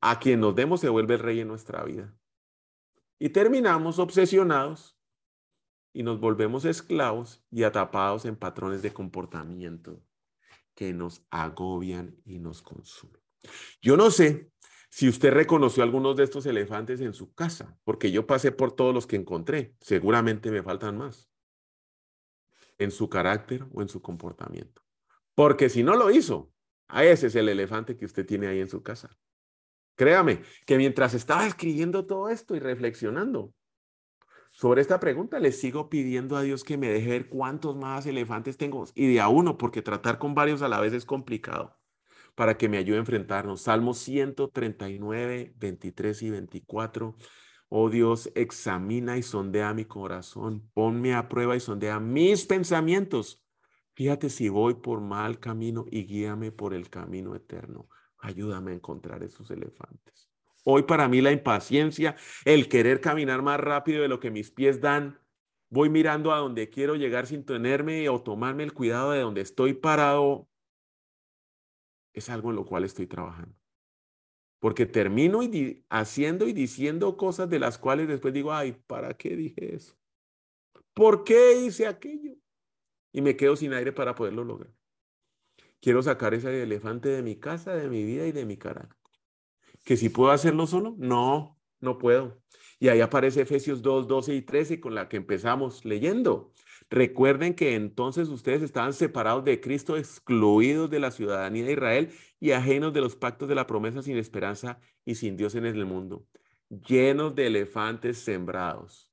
A 0.00 0.18
quien 0.18 0.40
nos 0.40 0.54
demos 0.54 0.80
se 0.80 0.88
vuelve 0.88 1.14
el 1.14 1.20
rey 1.20 1.40
en 1.40 1.48
nuestra 1.48 1.84
vida. 1.84 2.14
Y 3.18 3.28
terminamos 3.28 3.98
obsesionados 3.98 4.98
y 5.92 6.02
nos 6.02 6.20
volvemos 6.20 6.64
esclavos 6.64 7.44
y 7.50 7.64
atapados 7.64 8.24
en 8.24 8.36
patrones 8.36 8.82
de 8.82 8.92
comportamiento 8.92 10.02
que 10.74 10.92
nos 10.92 11.26
agobian 11.30 12.16
y 12.24 12.38
nos 12.38 12.62
consumen. 12.62 13.20
Yo 13.82 13.96
no 13.96 14.10
sé 14.10 14.50
si 14.90 15.08
usted 15.08 15.32
reconoció 15.32 15.84
algunos 15.84 16.16
de 16.16 16.24
estos 16.24 16.44
elefantes 16.46 17.00
en 17.00 17.14
su 17.14 17.32
casa, 17.32 17.78
porque 17.84 18.10
yo 18.10 18.26
pasé 18.26 18.50
por 18.50 18.72
todos 18.72 18.92
los 18.92 19.06
que 19.06 19.16
encontré, 19.16 19.76
seguramente 19.80 20.50
me 20.50 20.64
faltan 20.64 20.98
más, 20.98 21.30
en 22.76 22.90
su 22.90 23.08
carácter 23.08 23.66
o 23.72 23.82
en 23.82 23.88
su 23.88 24.02
comportamiento. 24.02 24.82
Porque 25.34 25.68
si 25.68 25.84
no 25.84 25.94
lo 25.94 26.10
hizo, 26.10 26.52
ese 26.92 27.28
es 27.28 27.36
el 27.36 27.48
elefante 27.48 27.96
que 27.96 28.04
usted 28.04 28.26
tiene 28.26 28.48
ahí 28.48 28.58
en 28.58 28.68
su 28.68 28.82
casa. 28.82 29.16
Créame 29.94 30.42
que 30.66 30.76
mientras 30.76 31.14
estaba 31.14 31.46
escribiendo 31.46 32.06
todo 32.06 32.28
esto 32.28 32.56
y 32.56 32.58
reflexionando, 32.58 33.54
sobre 34.50 34.80
esta 34.80 34.98
pregunta 34.98 35.38
le 35.38 35.52
sigo 35.52 35.88
pidiendo 35.88 36.36
a 36.36 36.42
Dios 36.42 36.64
que 36.64 36.76
me 36.76 36.88
deje 36.88 37.10
ver 37.10 37.28
cuántos 37.28 37.76
más 37.76 38.06
elefantes 38.06 38.56
tengo 38.56 38.84
y 38.94 39.12
de 39.12 39.20
a 39.20 39.28
uno, 39.28 39.56
porque 39.56 39.82
tratar 39.82 40.18
con 40.18 40.34
varios 40.34 40.62
a 40.62 40.68
la 40.68 40.80
vez 40.80 40.92
es 40.92 41.04
complicado, 41.04 41.79
para 42.40 42.56
que 42.56 42.70
me 42.70 42.78
ayude 42.78 42.96
a 42.96 43.00
enfrentarnos. 43.00 43.60
Salmos 43.60 43.98
139, 43.98 45.52
23 45.58 46.22
y 46.22 46.30
24. 46.30 47.14
Oh 47.68 47.90
Dios, 47.90 48.32
examina 48.34 49.18
y 49.18 49.22
sondea 49.22 49.74
mi 49.74 49.84
corazón, 49.84 50.66
ponme 50.72 51.12
a 51.12 51.28
prueba 51.28 51.54
y 51.54 51.60
sondea 51.60 52.00
mis 52.00 52.46
pensamientos. 52.46 53.44
Fíjate 53.92 54.30
si 54.30 54.48
voy 54.48 54.76
por 54.76 55.02
mal 55.02 55.38
camino 55.38 55.84
y 55.90 56.06
guíame 56.06 56.50
por 56.50 56.72
el 56.72 56.88
camino 56.88 57.34
eterno. 57.36 57.90
Ayúdame 58.16 58.70
a 58.70 58.76
encontrar 58.76 59.22
esos 59.22 59.50
elefantes. 59.50 60.30
Hoy 60.64 60.84
para 60.84 61.08
mí 61.08 61.20
la 61.20 61.32
impaciencia, 61.32 62.16
el 62.46 62.70
querer 62.70 63.02
caminar 63.02 63.42
más 63.42 63.60
rápido 63.60 64.00
de 64.00 64.08
lo 64.08 64.18
que 64.18 64.30
mis 64.30 64.50
pies 64.50 64.80
dan, 64.80 65.20
voy 65.68 65.90
mirando 65.90 66.32
a 66.32 66.38
donde 66.38 66.70
quiero 66.70 66.94
llegar 66.94 67.26
sin 67.26 67.44
tenerme 67.44 68.08
o 68.08 68.22
tomarme 68.22 68.62
el 68.62 68.72
cuidado 68.72 69.10
de 69.10 69.20
donde 69.20 69.42
estoy 69.42 69.74
parado, 69.74 70.48
es 72.12 72.30
algo 72.30 72.50
en 72.50 72.56
lo 72.56 72.66
cual 72.66 72.84
estoy 72.84 73.06
trabajando. 73.06 73.54
Porque 74.58 74.86
termino 74.86 75.40
haciendo 75.88 76.46
y 76.46 76.52
diciendo 76.52 77.16
cosas 77.16 77.48
de 77.48 77.58
las 77.58 77.78
cuales 77.78 78.08
después 78.08 78.34
digo, 78.34 78.52
ay, 78.52 78.72
¿para 78.86 79.14
qué 79.14 79.36
dije 79.36 79.74
eso? 79.74 79.96
¿Por 80.92 81.24
qué 81.24 81.56
hice 81.62 81.86
aquello? 81.86 82.34
Y 83.12 83.22
me 83.22 83.36
quedo 83.36 83.56
sin 83.56 83.72
aire 83.72 83.92
para 83.92 84.14
poderlo 84.14 84.44
lograr. 84.44 84.72
Quiero 85.80 86.02
sacar 86.02 86.34
ese 86.34 86.62
elefante 86.62 87.08
de 87.08 87.22
mi 87.22 87.36
casa, 87.36 87.74
de 87.74 87.88
mi 87.88 88.04
vida 88.04 88.26
y 88.26 88.32
de 88.32 88.44
mi 88.44 88.58
carácter 88.58 89.00
que 89.84 89.96
si 89.96 90.08
puedo 90.08 90.30
hacerlo 90.30 90.66
solo, 90.66 90.94
no, 90.98 91.58
no 91.80 91.98
puedo. 91.98 92.42
Y 92.78 92.88
ahí 92.88 93.00
aparece 93.00 93.42
Efesios 93.42 93.82
2, 93.82 94.08
12 94.08 94.34
y 94.34 94.42
13 94.42 94.80
con 94.80 94.94
la 94.94 95.08
que 95.08 95.16
empezamos 95.16 95.84
leyendo. 95.84 96.52
Recuerden 96.90 97.54
que 97.54 97.76
entonces 97.76 98.28
ustedes 98.28 98.62
estaban 98.62 98.92
separados 98.92 99.44
de 99.44 99.60
Cristo, 99.60 99.96
excluidos 99.96 100.90
de 100.90 100.98
la 100.98 101.12
ciudadanía 101.12 101.64
de 101.64 101.72
Israel 101.72 102.12
y 102.40 102.50
ajenos 102.50 102.92
de 102.92 103.00
los 103.00 103.14
pactos 103.14 103.48
de 103.48 103.54
la 103.54 103.68
promesa 103.68 104.02
sin 104.02 104.16
esperanza 104.16 104.80
y 105.04 105.14
sin 105.14 105.36
Dios 105.36 105.54
en 105.54 105.66
el 105.66 105.86
mundo, 105.86 106.26
llenos 106.68 107.36
de 107.36 107.46
elefantes 107.46 108.18
sembrados. 108.18 109.12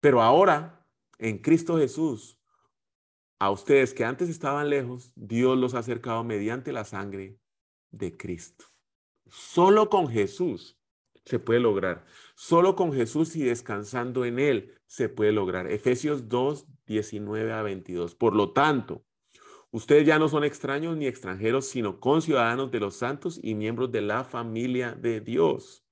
Pero 0.00 0.20
ahora, 0.20 0.86
en 1.18 1.38
Cristo 1.38 1.78
Jesús, 1.78 2.38
a 3.38 3.50
ustedes 3.50 3.94
que 3.94 4.04
antes 4.04 4.28
estaban 4.28 4.68
lejos, 4.68 5.10
Dios 5.16 5.56
los 5.56 5.74
ha 5.74 5.78
acercado 5.78 6.22
mediante 6.22 6.70
la 6.70 6.84
sangre 6.84 7.38
de 7.90 8.14
Cristo. 8.14 8.66
Solo 9.26 9.88
con 9.88 10.08
Jesús 10.08 10.78
se 11.24 11.38
puede 11.38 11.60
lograr. 11.60 12.04
Solo 12.34 12.76
con 12.76 12.92
Jesús 12.92 13.34
y 13.36 13.42
descansando 13.42 14.24
en 14.24 14.38
Él 14.38 14.74
se 14.86 15.08
puede 15.08 15.32
lograr. 15.32 15.70
Efesios 15.70 16.28
2, 16.28 16.66
19 16.86 17.52
a 17.52 17.62
22. 17.62 18.14
Por 18.14 18.34
lo 18.34 18.52
tanto, 18.52 19.04
ustedes 19.70 20.06
ya 20.06 20.18
no 20.18 20.28
son 20.28 20.44
extraños 20.44 20.96
ni 20.96 21.06
extranjeros, 21.06 21.66
sino 21.66 22.00
conciudadanos 22.00 22.70
de 22.70 22.80
los 22.80 22.96
santos 22.96 23.40
y 23.42 23.54
miembros 23.54 23.92
de 23.92 24.02
la 24.02 24.24
familia 24.24 24.92
de 24.92 25.20
Dios, 25.20 25.84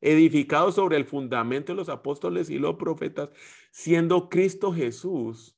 edificados 0.00 0.74
sobre 0.76 0.96
el 0.96 1.04
fundamento 1.04 1.72
de 1.72 1.76
los 1.76 1.88
apóstoles 1.88 2.50
y 2.50 2.58
los 2.58 2.76
profetas, 2.76 3.30
siendo 3.70 4.28
Cristo 4.28 4.72
Jesús 4.72 5.56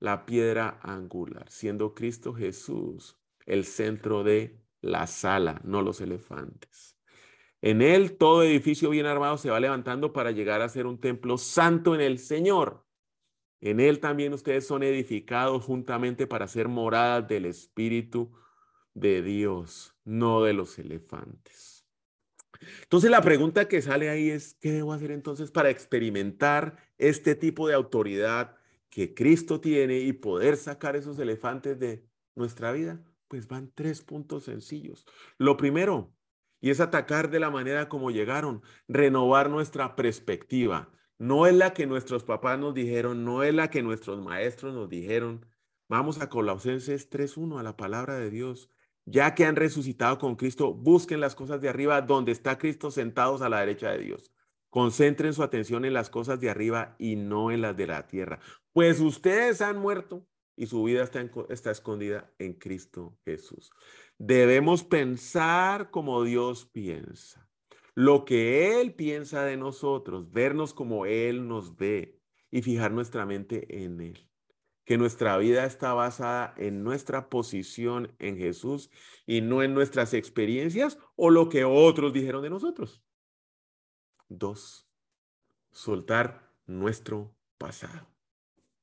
la 0.00 0.26
piedra 0.26 0.78
angular, 0.82 1.50
siendo 1.50 1.94
Cristo 1.94 2.34
Jesús 2.34 3.18
el 3.46 3.64
centro 3.64 4.22
de 4.22 4.60
la 4.80 5.06
sala, 5.06 5.60
no 5.64 5.82
los 5.82 6.00
elefantes. 6.00 6.98
En 7.62 7.80
él 7.80 8.18
todo 8.18 8.42
edificio 8.42 8.90
bien 8.90 9.06
armado 9.06 9.38
se 9.38 9.48
va 9.48 9.58
levantando 9.58 10.12
para 10.12 10.30
llegar 10.30 10.60
a 10.60 10.68
ser 10.68 10.86
un 10.86 11.00
templo 11.00 11.38
santo 11.38 11.94
en 11.94 12.02
el 12.02 12.18
Señor. 12.18 12.83
En 13.64 13.80
Él 13.80 13.98
también 13.98 14.34
ustedes 14.34 14.66
son 14.66 14.82
edificados 14.82 15.64
juntamente 15.64 16.26
para 16.26 16.46
ser 16.46 16.68
moradas 16.68 17.26
del 17.26 17.46
Espíritu 17.46 18.30
de 18.92 19.22
Dios, 19.22 19.96
no 20.04 20.42
de 20.42 20.52
los 20.52 20.78
elefantes. 20.78 21.86
Entonces 22.82 23.10
la 23.10 23.22
pregunta 23.22 23.66
que 23.66 23.80
sale 23.80 24.10
ahí 24.10 24.28
es, 24.28 24.58
¿qué 24.60 24.70
debo 24.70 24.92
hacer 24.92 25.10
entonces 25.12 25.50
para 25.50 25.70
experimentar 25.70 26.76
este 26.98 27.34
tipo 27.34 27.66
de 27.66 27.72
autoridad 27.72 28.54
que 28.90 29.14
Cristo 29.14 29.62
tiene 29.62 29.98
y 30.00 30.12
poder 30.12 30.58
sacar 30.58 30.94
esos 30.94 31.18
elefantes 31.18 31.78
de 31.78 32.06
nuestra 32.34 32.70
vida? 32.70 33.02
Pues 33.28 33.48
van 33.48 33.72
tres 33.74 34.02
puntos 34.02 34.44
sencillos. 34.44 35.06
Lo 35.38 35.56
primero, 35.56 36.14
y 36.60 36.68
es 36.68 36.80
atacar 36.80 37.30
de 37.30 37.40
la 37.40 37.48
manera 37.48 37.88
como 37.88 38.10
llegaron, 38.10 38.60
renovar 38.88 39.48
nuestra 39.48 39.96
perspectiva. 39.96 40.90
No 41.24 41.46
es 41.46 41.54
la 41.54 41.72
que 41.72 41.86
nuestros 41.86 42.22
papás 42.22 42.58
nos 42.58 42.74
dijeron, 42.74 43.24
no 43.24 43.42
es 43.42 43.54
la 43.54 43.70
que 43.70 43.82
nuestros 43.82 44.20
maestros 44.20 44.74
nos 44.74 44.90
dijeron. 44.90 45.46
Vamos 45.88 46.20
a 46.20 46.28
Colosenses 46.28 47.08
3.1, 47.08 47.58
a 47.58 47.62
la 47.62 47.78
palabra 47.78 48.16
de 48.16 48.28
Dios. 48.28 48.68
Ya 49.06 49.34
que 49.34 49.46
han 49.46 49.56
resucitado 49.56 50.18
con 50.18 50.36
Cristo, 50.36 50.74
busquen 50.74 51.20
las 51.20 51.34
cosas 51.34 51.62
de 51.62 51.70
arriba 51.70 52.02
donde 52.02 52.30
está 52.30 52.58
Cristo 52.58 52.90
sentados 52.90 53.40
a 53.40 53.48
la 53.48 53.60
derecha 53.60 53.90
de 53.92 54.00
Dios. 54.00 54.32
Concentren 54.68 55.32
su 55.32 55.42
atención 55.42 55.86
en 55.86 55.94
las 55.94 56.10
cosas 56.10 56.40
de 56.40 56.50
arriba 56.50 56.94
y 56.98 57.16
no 57.16 57.50
en 57.50 57.62
las 57.62 57.74
de 57.74 57.86
la 57.86 58.06
tierra. 58.06 58.38
Pues 58.74 59.00
ustedes 59.00 59.62
han 59.62 59.78
muerto 59.78 60.26
y 60.56 60.66
su 60.66 60.82
vida 60.84 61.04
está, 61.04 61.24
está 61.48 61.70
escondida 61.70 62.30
en 62.38 62.52
Cristo 62.52 63.16
Jesús. 63.24 63.70
Debemos 64.18 64.84
pensar 64.84 65.90
como 65.90 66.22
Dios 66.22 66.66
piensa. 66.66 67.43
Lo 67.94 68.24
que 68.24 68.80
Él 68.80 68.94
piensa 68.94 69.44
de 69.44 69.56
nosotros, 69.56 70.32
vernos 70.32 70.74
como 70.74 71.06
Él 71.06 71.46
nos 71.46 71.76
ve 71.76 72.20
y 72.50 72.62
fijar 72.62 72.92
nuestra 72.92 73.24
mente 73.24 73.84
en 73.84 74.00
Él. 74.00 74.28
Que 74.84 74.98
nuestra 74.98 75.38
vida 75.38 75.64
está 75.64 75.94
basada 75.94 76.54
en 76.58 76.82
nuestra 76.82 77.30
posición 77.30 78.14
en 78.18 78.36
Jesús 78.36 78.90
y 79.26 79.40
no 79.40 79.62
en 79.62 79.74
nuestras 79.74 80.12
experiencias 80.12 80.98
o 81.16 81.30
lo 81.30 81.48
que 81.48 81.64
otros 81.64 82.12
dijeron 82.12 82.42
de 82.42 82.50
nosotros. 82.50 83.02
Dos, 84.28 84.88
soltar 85.70 86.52
nuestro 86.66 87.34
pasado 87.58 88.14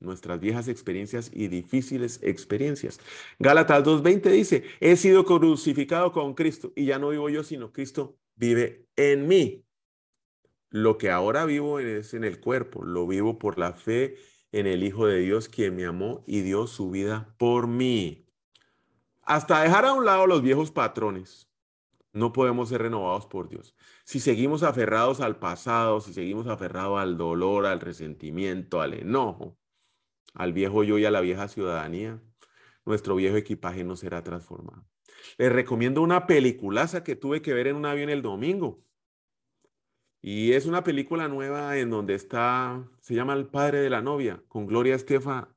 nuestras 0.02 0.40
viejas 0.40 0.68
experiencias 0.68 1.32
y 1.34 1.48
difíciles 1.48 2.20
experiencias. 2.24 3.00
Gálatas 3.40 3.84
2.20 3.84 4.32
dice, 4.32 4.64
he 4.80 4.96
sido 4.98 5.24
crucificado 5.26 6.12
con 6.12 6.34
Cristo 6.34 6.74
y 6.76 6.86
ya 6.86 7.00
no 7.00 7.10
vivo 7.10 7.30
yo, 7.30 7.44
sino 7.44 7.72
Cristo 7.72 8.18
vive 8.42 8.90
en 8.96 9.28
mí. 9.28 9.68
Lo 10.72 10.98
que 10.98 11.12
ahora 11.12 11.46
vivo 11.46 11.80
es 11.80 12.16
en 12.16 12.24
el 12.24 12.40
cuerpo, 12.40 12.84
lo 12.84 13.06
vivo 13.06 13.38
por 13.38 13.60
la 13.60 13.74
fe 13.74 14.16
en 14.52 14.66
el 14.66 14.84
Hijo 14.84 15.06
de 15.06 15.20
Dios, 15.20 15.48
quien 15.48 15.76
me 15.76 15.86
amó 15.86 16.24
y 16.26 16.42
dio 16.42 16.66
su 16.66 16.90
vida 16.90 17.36
por 17.38 17.68
mí. 17.68 18.28
Hasta 19.22 19.62
dejar 19.62 19.86
a 19.86 19.94
un 19.94 20.06
lado 20.06 20.26
los 20.26 20.42
viejos 20.42 20.72
patrones, 20.72 21.50
no 22.14 22.34
podemos 22.34 22.70
ser 22.70 22.82
renovados 22.82 23.28
por 23.28 23.48
Dios. 23.48 23.76
Si 24.06 24.20
seguimos 24.20 24.64
aferrados 24.64 25.22
al 25.22 25.38
pasado, 25.38 26.02
si 26.02 26.12
seguimos 26.12 26.48
aferrados 26.48 27.00
al 27.00 27.18
dolor, 27.18 27.68
al 27.68 27.80
resentimiento, 27.80 28.82
al 28.82 28.96
enojo, 28.96 29.60
al 30.34 30.52
viejo 30.52 30.84
yo 30.84 30.98
y 30.98 31.06
a 31.06 31.12
la 31.12 31.22
vieja 31.22 31.48
ciudadanía, 31.48 32.20
nuestro 32.86 33.16
viejo 33.16 33.38
equipaje 33.38 33.84
no 33.84 33.96
será 33.96 34.24
transformado. 34.24 34.91
Les 35.38 35.52
recomiendo 35.52 36.02
una 36.02 36.28
peliculaza 36.28 37.04
que 37.04 37.16
tuve 37.16 37.42
que 37.42 37.54
ver 37.54 37.68
en 37.68 37.76
un 37.76 37.86
avión 37.86 38.10
el 38.10 38.22
domingo. 38.22 38.84
Y 40.22 40.54
es 40.54 40.66
una 40.66 40.84
película 40.84 41.28
nueva 41.28 41.78
en 41.78 41.90
donde 41.90 42.14
está, 42.14 42.88
se 43.00 43.16
llama 43.16 43.34
El 43.34 43.48
padre 43.48 43.80
de 43.80 43.90
la 43.90 44.02
novia, 44.02 44.44
con 44.48 44.68
Gloria 44.68 44.96
Estefan 44.96 45.48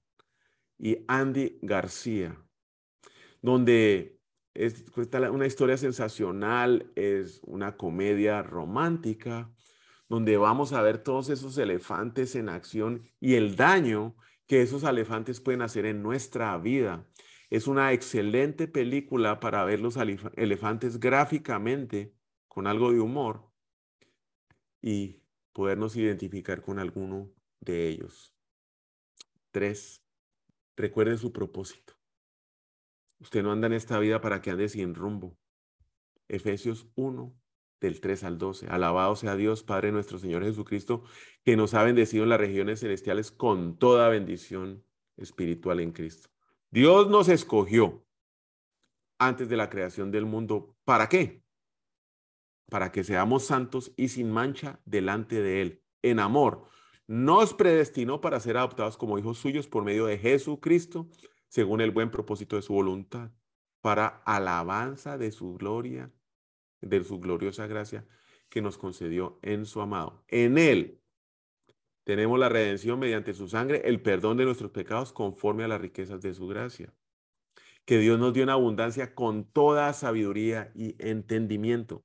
y 0.79 1.05
Andy 1.07 1.59
García, 1.61 2.39
donde 3.43 4.19
es 4.55 4.85
una 5.31 5.47
historia 5.47 5.77
sensacional, 5.77 6.91
es 6.95 7.41
una 7.45 7.77
comedia 7.77 8.43
romántica, 8.43 9.51
donde 10.09 10.37
vamos 10.37 10.73
a 10.73 10.83
ver 10.83 10.99
todos 10.99 11.29
esos 11.29 11.59
elefantes 11.59 12.35
en 12.37 12.49
acción 12.49 13.03
y 13.21 13.35
el 13.35 13.57
daño 13.57 14.17
que 14.47 14.63
esos 14.63 14.85
elefantes 14.85 15.41
pueden 15.41 15.63
hacer 15.63 15.87
en 15.87 16.03
nuestra 16.03 16.57
vida. 16.59 17.07
Es 17.51 17.67
una 17.67 17.93
excelente 17.93 18.69
película 18.69 19.41
para 19.41 19.65
ver 19.65 19.81
los 19.81 19.97
elefantes 20.37 20.99
gráficamente, 20.99 22.15
con 22.49 22.67
algo 22.67 22.93
de 22.93 23.01
humor, 23.01 23.51
y 24.81 25.23
podernos 25.53 25.97
identificar 25.97 26.63
con 26.63 26.79
alguno 26.79 27.33
de 27.61 27.89
ellos. 27.89 28.35
Tres, 29.51 30.05
recuerde 30.77 31.17
su 31.17 31.33
propósito. 31.33 31.95
Usted 33.21 33.43
no 33.43 33.53
anda 33.53 33.67
en 33.69 33.73
esta 33.73 33.99
vida 33.99 34.21
para 34.21 34.43
que 34.43 34.51
ande 34.51 34.69
sin 34.69 34.95
rumbo. 34.95 35.39
Efesios 36.29 36.89
1, 36.97 37.35
del 37.81 38.01
3 38.01 38.25
al 38.25 38.39
12. 38.39 38.67
Alabado 38.69 39.15
sea 39.17 39.37
Dios, 39.37 39.63
Padre 39.63 39.93
nuestro 39.93 40.19
Señor 40.19 40.43
Jesucristo, 40.45 41.05
que 41.45 41.57
nos 41.57 41.75
ha 41.75 41.85
bendecido 41.85 42.25
en 42.25 42.31
las 42.31 42.41
regiones 42.41 42.81
celestiales 42.81 43.31
con 43.31 43.79
toda 43.79 44.09
bendición 44.09 44.85
espiritual 45.17 45.81
en 45.81 45.93
Cristo. 45.93 46.34
Dios 46.75 47.09
nos 47.09 47.29
escogió 47.29 48.05
antes 49.21 49.49
de 49.49 49.57
la 49.57 49.71
creación 49.71 50.11
del 50.11 50.27
mundo. 50.27 50.77
¿Para 50.83 51.09
qué? 51.09 51.45
Para 52.69 52.91
que 52.91 53.05
seamos 53.05 53.45
santos 53.45 53.93
y 53.97 54.09
sin 54.09 54.33
mancha 54.33 54.81
delante 54.85 55.41
de 55.41 55.63
Él, 55.63 55.85
en 56.03 56.19
amor. 56.19 56.65
Nos 57.07 57.55
predestinó 57.55 58.21
para 58.21 58.41
ser 58.41 58.57
adoptados 58.57 58.97
como 58.97 59.21
hijos 59.21 59.39
suyos 59.39 59.69
por 59.69 59.85
medio 59.85 60.07
de 60.07 60.19
Jesucristo, 60.19 61.09
según 61.47 61.81
el 61.81 61.93
buen 61.93 62.11
propósito 62.11 62.57
de 62.57 62.63
su 62.63 62.73
voluntad, 62.73 63.31
para 63.81 64.09
alabanza 64.25 65.17
de 65.17 65.31
su 65.31 65.55
gloria 65.55 66.13
de 66.81 67.05
su 67.05 67.21
gloriosa 67.21 67.69
gracia 67.69 68.05
que 68.49 68.63
nos 68.63 68.79
concedió 68.79 69.39
en 69.43 69.65
su 69.65 69.81
amado. 69.81 70.25
En 70.27 70.59
Él 70.59 71.04
tenemos 72.05 72.39
la 72.39 72.49
redención 72.49 72.99
mediante 72.99 73.35
su 73.35 73.49
sangre, 73.49 73.83
el 73.87 74.01
perdón 74.01 74.37
de 74.37 74.45
nuestros 74.45 74.71
pecados 74.71 75.13
conforme 75.13 75.65
a 75.65 75.69
las 75.69 75.81
riquezas 75.81 76.21
de 76.21 76.35
su 76.35 76.47
gracia. 76.47 76.93
Que 77.85 77.99
Dios 77.99 78.19
nos 78.19 78.33
dio 78.33 78.43
en 78.43 78.51
abundancia 78.51 79.15
con 79.15 79.45
toda 79.45 79.93
sabiduría 79.93 80.71
y 80.75 80.97
entendimiento. 80.99 82.05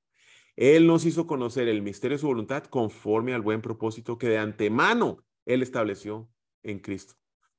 Él 0.55 0.88
nos 0.88 1.05
hizo 1.05 1.25
conocer 1.25 1.69
el 1.69 1.81
misterio 1.81 2.17
de 2.17 2.21
su 2.21 2.27
voluntad 2.27 2.63
conforme 2.65 3.33
al 3.33 3.41
buen 3.41 3.62
propósito 3.62 4.17
que 4.17 4.27
de 4.27 4.39
antemano 4.39 5.23
Él 5.45 5.62
estableció 5.62 6.29
en 6.63 6.79
Cristo, 6.79 7.15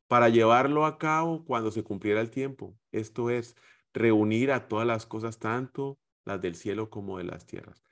para 0.07 0.29
llevarlo 0.29 0.85
a 0.85 0.99
cabo 0.99 1.45
cuando 1.45 1.71
se 1.71 1.83
cumpliera 1.83 2.21
el 2.21 2.31
tiempo. 2.31 2.77
Esto 2.93 3.31
es, 3.31 3.57
reunir 3.95 4.53
a 4.53 4.69
todas 4.69 4.87
las 4.87 5.07
cosas, 5.07 5.39
tanto 5.39 5.99
las 6.25 6.41
del 6.41 6.55
cielo 6.55 6.91
como 6.91 7.19
de 7.19 7.25
las 7.25 7.47
tierras. 7.47 7.83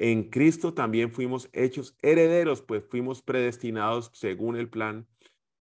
En 0.00 0.30
Cristo 0.30 0.72
también 0.72 1.12
fuimos 1.12 1.50
hechos 1.52 1.94
herederos, 2.00 2.62
pues 2.62 2.82
fuimos 2.88 3.20
predestinados 3.20 4.10
según 4.14 4.56
el 4.56 4.70
plan 4.70 5.06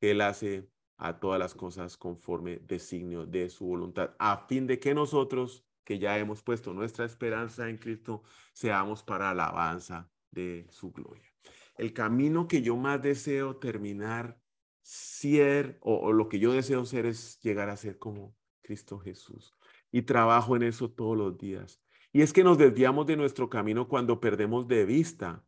que 0.01 0.13
Él 0.13 0.21
hace 0.21 0.71
a 0.97 1.19
todas 1.19 1.41
las 1.41 1.55
cosas 1.55 1.97
conforme 1.97 2.59
designio 2.59 3.27
de 3.27 3.51
su 3.51 3.67
voluntad, 3.67 4.15
a 4.21 4.47
fin 4.47 4.69
de 4.69 4.79
que 4.79 4.95
nosotros, 4.95 5.67
que 5.83 5.99
ya 5.99 6.17
hemos 6.19 6.41
puesto 6.41 6.73
nuestra 6.73 7.05
esperanza 7.05 7.69
en 7.69 7.79
Cristo, 7.79 8.23
seamos 8.53 9.03
para 9.03 9.31
alabanza 9.31 10.09
de 10.31 10.69
su 10.71 10.93
gloria. 10.93 11.29
El 11.77 11.93
camino 11.93 12.47
que 12.47 12.63
yo 12.63 12.77
más 12.77 13.03
deseo 13.03 13.57
terminar 13.57 14.41
ser, 14.83 15.79
o, 15.81 15.97
o 15.97 16.13
lo 16.13 16.29
que 16.29 16.39
yo 16.39 16.53
deseo 16.53 16.85
ser 16.85 17.07
es 17.07 17.41
llegar 17.41 17.71
a 17.71 17.77
ser 17.77 17.99
como 17.99 18.37
Cristo 18.61 19.01
Jesús. 19.01 19.53
Y 19.91 20.03
trabajo 20.03 20.55
en 20.55 20.63
eso 20.63 20.89
todos 20.93 21.19
los 21.19 21.37
días. 21.37 21.83
Y 22.13 22.21
es 22.21 22.33
que 22.33 22.45
nos 22.45 22.59
desviamos 22.59 23.07
de 23.07 23.17
nuestro 23.17 23.49
camino 23.49 23.89
cuando 23.89 24.21
perdemos 24.21 24.69
de 24.69 24.85
vista 24.85 25.45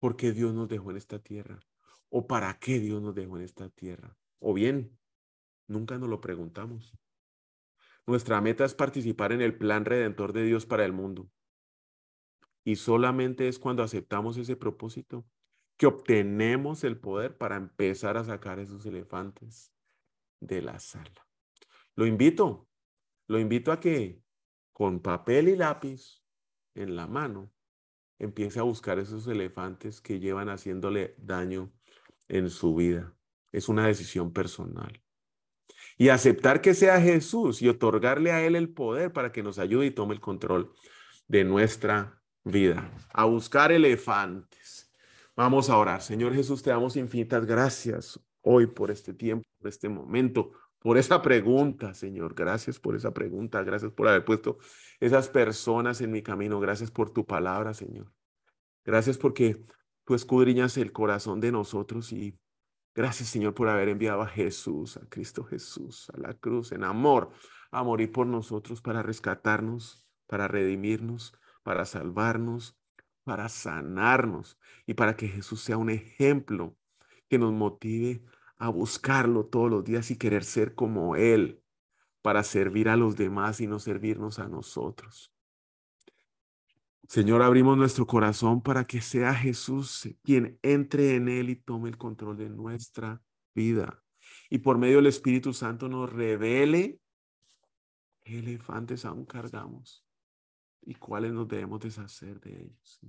por 0.00 0.16
qué 0.16 0.32
Dios 0.32 0.52
nos 0.52 0.68
dejó 0.68 0.90
en 0.90 0.96
esta 0.96 1.20
tierra 1.20 1.60
o 2.08 2.26
para 2.26 2.58
qué 2.58 2.80
Dios 2.80 3.00
nos 3.00 3.14
dejó 3.14 3.36
en 3.36 3.44
esta 3.44 3.68
tierra. 3.68 4.16
O 4.40 4.54
bien, 4.54 4.98
nunca 5.68 5.98
nos 5.98 6.08
lo 6.08 6.20
preguntamos. 6.20 6.92
Nuestra 8.06 8.40
meta 8.40 8.64
es 8.64 8.74
participar 8.74 9.32
en 9.32 9.40
el 9.40 9.56
plan 9.56 9.84
redentor 9.84 10.32
de 10.32 10.42
Dios 10.44 10.66
para 10.66 10.84
el 10.84 10.92
mundo. 10.92 11.30
Y 12.64 12.76
solamente 12.76 13.48
es 13.48 13.58
cuando 13.58 13.82
aceptamos 13.82 14.36
ese 14.36 14.56
propósito 14.56 15.26
que 15.76 15.86
obtenemos 15.86 16.82
el 16.82 16.98
poder 16.98 17.36
para 17.36 17.56
empezar 17.56 18.16
a 18.16 18.24
sacar 18.24 18.58
esos 18.58 18.84
elefantes 18.84 19.72
de 20.40 20.60
la 20.62 20.80
sala. 20.80 21.26
Lo 21.94 22.06
invito, 22.06 22.68
lo 23.28 23.38
invito 23.38 23.70
a 23.70 23.78
que 23.78 24.20
con 24.78 25.00
papel 25.00 25.48
y 25.48 25.56
lápiz 25.56 26.22
en 26.76 26.94
la 26.94 27.08
mano, 27.08 27.52
empiece 28.20 28.60
a 28.60 28.62
buscar 28.62 29.00
esos 29.00 29.26
elefantes 29.26 30.00
que 30.00 30.20
llevan 30.20 30.48
haciéndole 30.48 31.16
daño 31.18 31.72
en 32.28 32.48
su 32.48 32.76
vida. 32.76 33.12
Es 33.50 33.68
una 33.68 33.88
decisión 33.88 34.32
personal. 34.32 35.02
Y 35.96 36.10
aceptar 36.10 36.60
que 36.60 36.74
sea 36.74 37.00
Jesús 37.00 37.60
y 37.60 37.68
otorgarle 37.68 38.30
a 38.30 38.46
Él 38.46 38.54
el 38.54 38.68
poder 38.68 39.12
para 39.12 39.32
que 39.32 39.42
nos 39.42 39.58
ayude 39.58 39.86
y 39.86 39.90
tome 39.90 40.14
el 40.14 40.20
control 40.20 40.72
de 41.26 41.42
nuestra 41.42 42.22
vida. 42.44 42.88
A 43.12 43.24
buscar 43.24 43.72
elefantes. 43.72 44.92
Vamos 45.34 45.70
a 45.70 45.76
orar. 45.76 46.02
Señor 46.02 46.32
Jesús, 46.34 46.62
te 46.62 46.70
damos 46.70 46.94
infinitas 46.94 47.44
gracias 47.44 48.20
hoy, 48.42 48.68
por 48.68 48.92
este 48.92 49.12
tiempo, 49.12 49.44
por 49.58 49.68
este 49.68 49.88
momento, 49.88 50.52
por 50.78 50.96
esa 50.98 51.22
pregunta, 51.22 51.94
Señor. 51.94 52.34
Gracias 52.34 52.78
por 52.78 52.94
esa 52.94 53.12
pregunta. 53.12 53.62
Gracias 53.62 53.92
por 53.92 54.08
haber 54.08 54.24
puesto 54.24 54.58
esas 55.00 55.28
personas 55.28 56.00
en 56.00 56.12
mi 56.12 56.22
camino. 56.22 56.60
Gracias 56.60 56.90
por 56.90 57.10
tu 57.10 57.26
palabra, 57.26 57.74
Señor. 57.74 58.12
Gracias 58.84 59.18
porque 59.18 59.64
tú 60.04 60.14
escudriñas 60.14 60.76
el 60.78 60.92
corazón 60.92 61.40
de 61.40 61.52
nosotros 61.52 62.12
y 62.12 62.38
gracias, 62.94 63.28
Señor, 63.28 63.54
por 63.54 63.68
haber 63.68 63.88
enviado 63.88 64.22
a 64.22 64.28
Jesús, 64.28 64.96
a 64.96 65.06
Cristo 65.08 65.44
Jesús, 65.44 66.10
a 66.14 66.18
la 66.18 66.34
cruz 66.34 66.72
en 66.72 66.84
amor, 66.84 67.30
a 67.70 67.82
morir 67.82 68.10
por 68.12 68.26
nosotros 68.26 68.80
para 68.80 69.02
rescatarnos, 69.02 70.08
para 70.26 70.48
redimirnos, 70.48 71.34
para 71.62 71.84
salvarnos, 71.84 72.78
para 73.24 73.48
sanarnos 73.50 74.58
y 74.86 74.94
para 74.94 75.16
que 75.16 75.28
Jesús 75.28 75.60
sea 75.60 75.76
un 75.76 75.90
ejemplo 75.90 76.76
que 77.28 77.38
nos 77.38 77.52
motive 77.52 78.22
a 78.58 78.68
buscarlo 78.68 79.46
todos 79.46 79.70
los 79.70 79.84
días 79.84 80.10
y 80.10 80.16
querer 80.16 80.44
ser 80.44 80.74
como 80.74 81.16
Él, 81.16 81.62
para 82.22 82.42
servir 82.42 82.88
a 82.88 82.96
los 82.96 83.16
demás 83.16 83.60
y 83.60 83.66
no 83.66 83.78
servirnos 83.78 84.38
a 84.38 84.48
nosotros. 84.48 85.32
Señor, 87.08 87.42
abrimos 87.42 87.78
nuestro 87.78 88.06
corazón 88.06 88.60
para 88.60 88.84
que 88.84 89.00
sea 89.00 89.34
Jesús 89.34 90.08
quien 90.22 90.58
entre 90.62 91.14
en 91.14 91.28
Él 91.28 91.48
y 91.48 91.56
tome 91.56 91.88
el 91.88 91.96
control 91.96 92.36
de 92.36 92.50
nuestra 92.50 93.22
vida. 93.54 94.02
Y 94.50 94.58
por 94.58 94.76
medio 94.76 94.96
del 94.96 95.06
Espíritu 95.06 95.54
Santo 95.54 95.88
nos 95.88 96.12
revele 96.12 97.00
qué 98.20 98.40
elefantes 98.40 99.06
aún 99.06 99.24
cargamos 99.24 100.04
y 100.82 100.96
cuáles 100.96 101.32
nos 101.32 101.48
debemos 101.48 101.80
deshacer 101.80 102.40
de 102.40 102.64
ellos. 102.64 103.00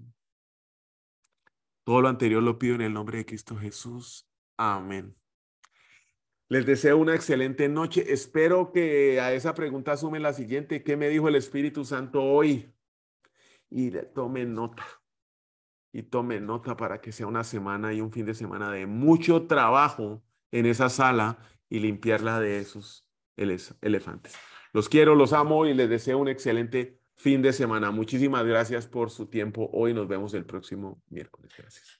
Todo 1.84 2.02
lo 2.02 2.08
anterior 2.08 2.42
lo 2.42 2.58
pido 2.58 2.76
en 2.76 2.82
el 2.82 2.94
nombre 2.94 3.18
de 3.18 3.26
Cristo 3.26 3.58
Jesús. 3.58 4.26
Amén. 4.56 5.14
Les 6.50 6.66
deseo 6.66 6.98
una 6.98 7.14
excelente 7.14 7.70
noche. 7.70 8.12
Espero 8.12 8.72
que 8.72 9.22
a 9.22 9.34
esa 9.34 9.54
pregunta 9.54 9.96
sumen 9.96 10.24
la 10.24 10.34
siguiente. 10.34 10.84
¿Qué 10.84 10.98
me 10.98 11.08
dijo 11.08 11.28
el 11.28 11.36
Espíritu 11.36 11.86
Santo 11.86 12.24
hoy? 12.24 12.74
Y 13.70 13.92
tomen 14.16 14.56
nota. 14.56 14.84
Y 15.94 16.04
tomen 16.04 16.48
nota 16.48 16.76
para 16.76 17.02
que 17.02 17.12
sea 17.12 17.28
una 17.28 17.44
semana 17.44 17.94
y 17.94 18.02
un 18.02 18.12
fin 18.12 18.26
de 18.26 18.34
semana 18.34 18.72
de 18.72 18.88
mucho 18.88 19.46
trabajo 19.46 20.24
en 20.52 20.66
esa 20.66 20.90
sala 20.90 21.38
y 21.70 21.80
limpiarla 21.80 22.40
de 22.40 22.58
esos 22.58 23.08
elefantes. 23.38 24.36
Los 24.74 24.90
quiero, 24.90 25.14
los 25.14 25.34
amo 25.34 25.68
y 25.68 25.76
les 25.76 25.88
deseo 25.88 26.18
un 26.18 26.30
excelente 26.30 27.00
fin 27.16 27.44
de 27.44 27.54
semana. 27.54 27.92
Muchísimas 27.92 28.44
gracias 28.44 28.88
por 28.88 29.12
su 29.12 29.28
tiempo. 29.28 29.70
Hoy 29.72 29.94
nos 29.94 30.08
vemos 30.08 30.34
el 30.34 30.46
próximo 30.46 31.04
miércoles. 31.10 31.54
Gracias. 31.56 31.99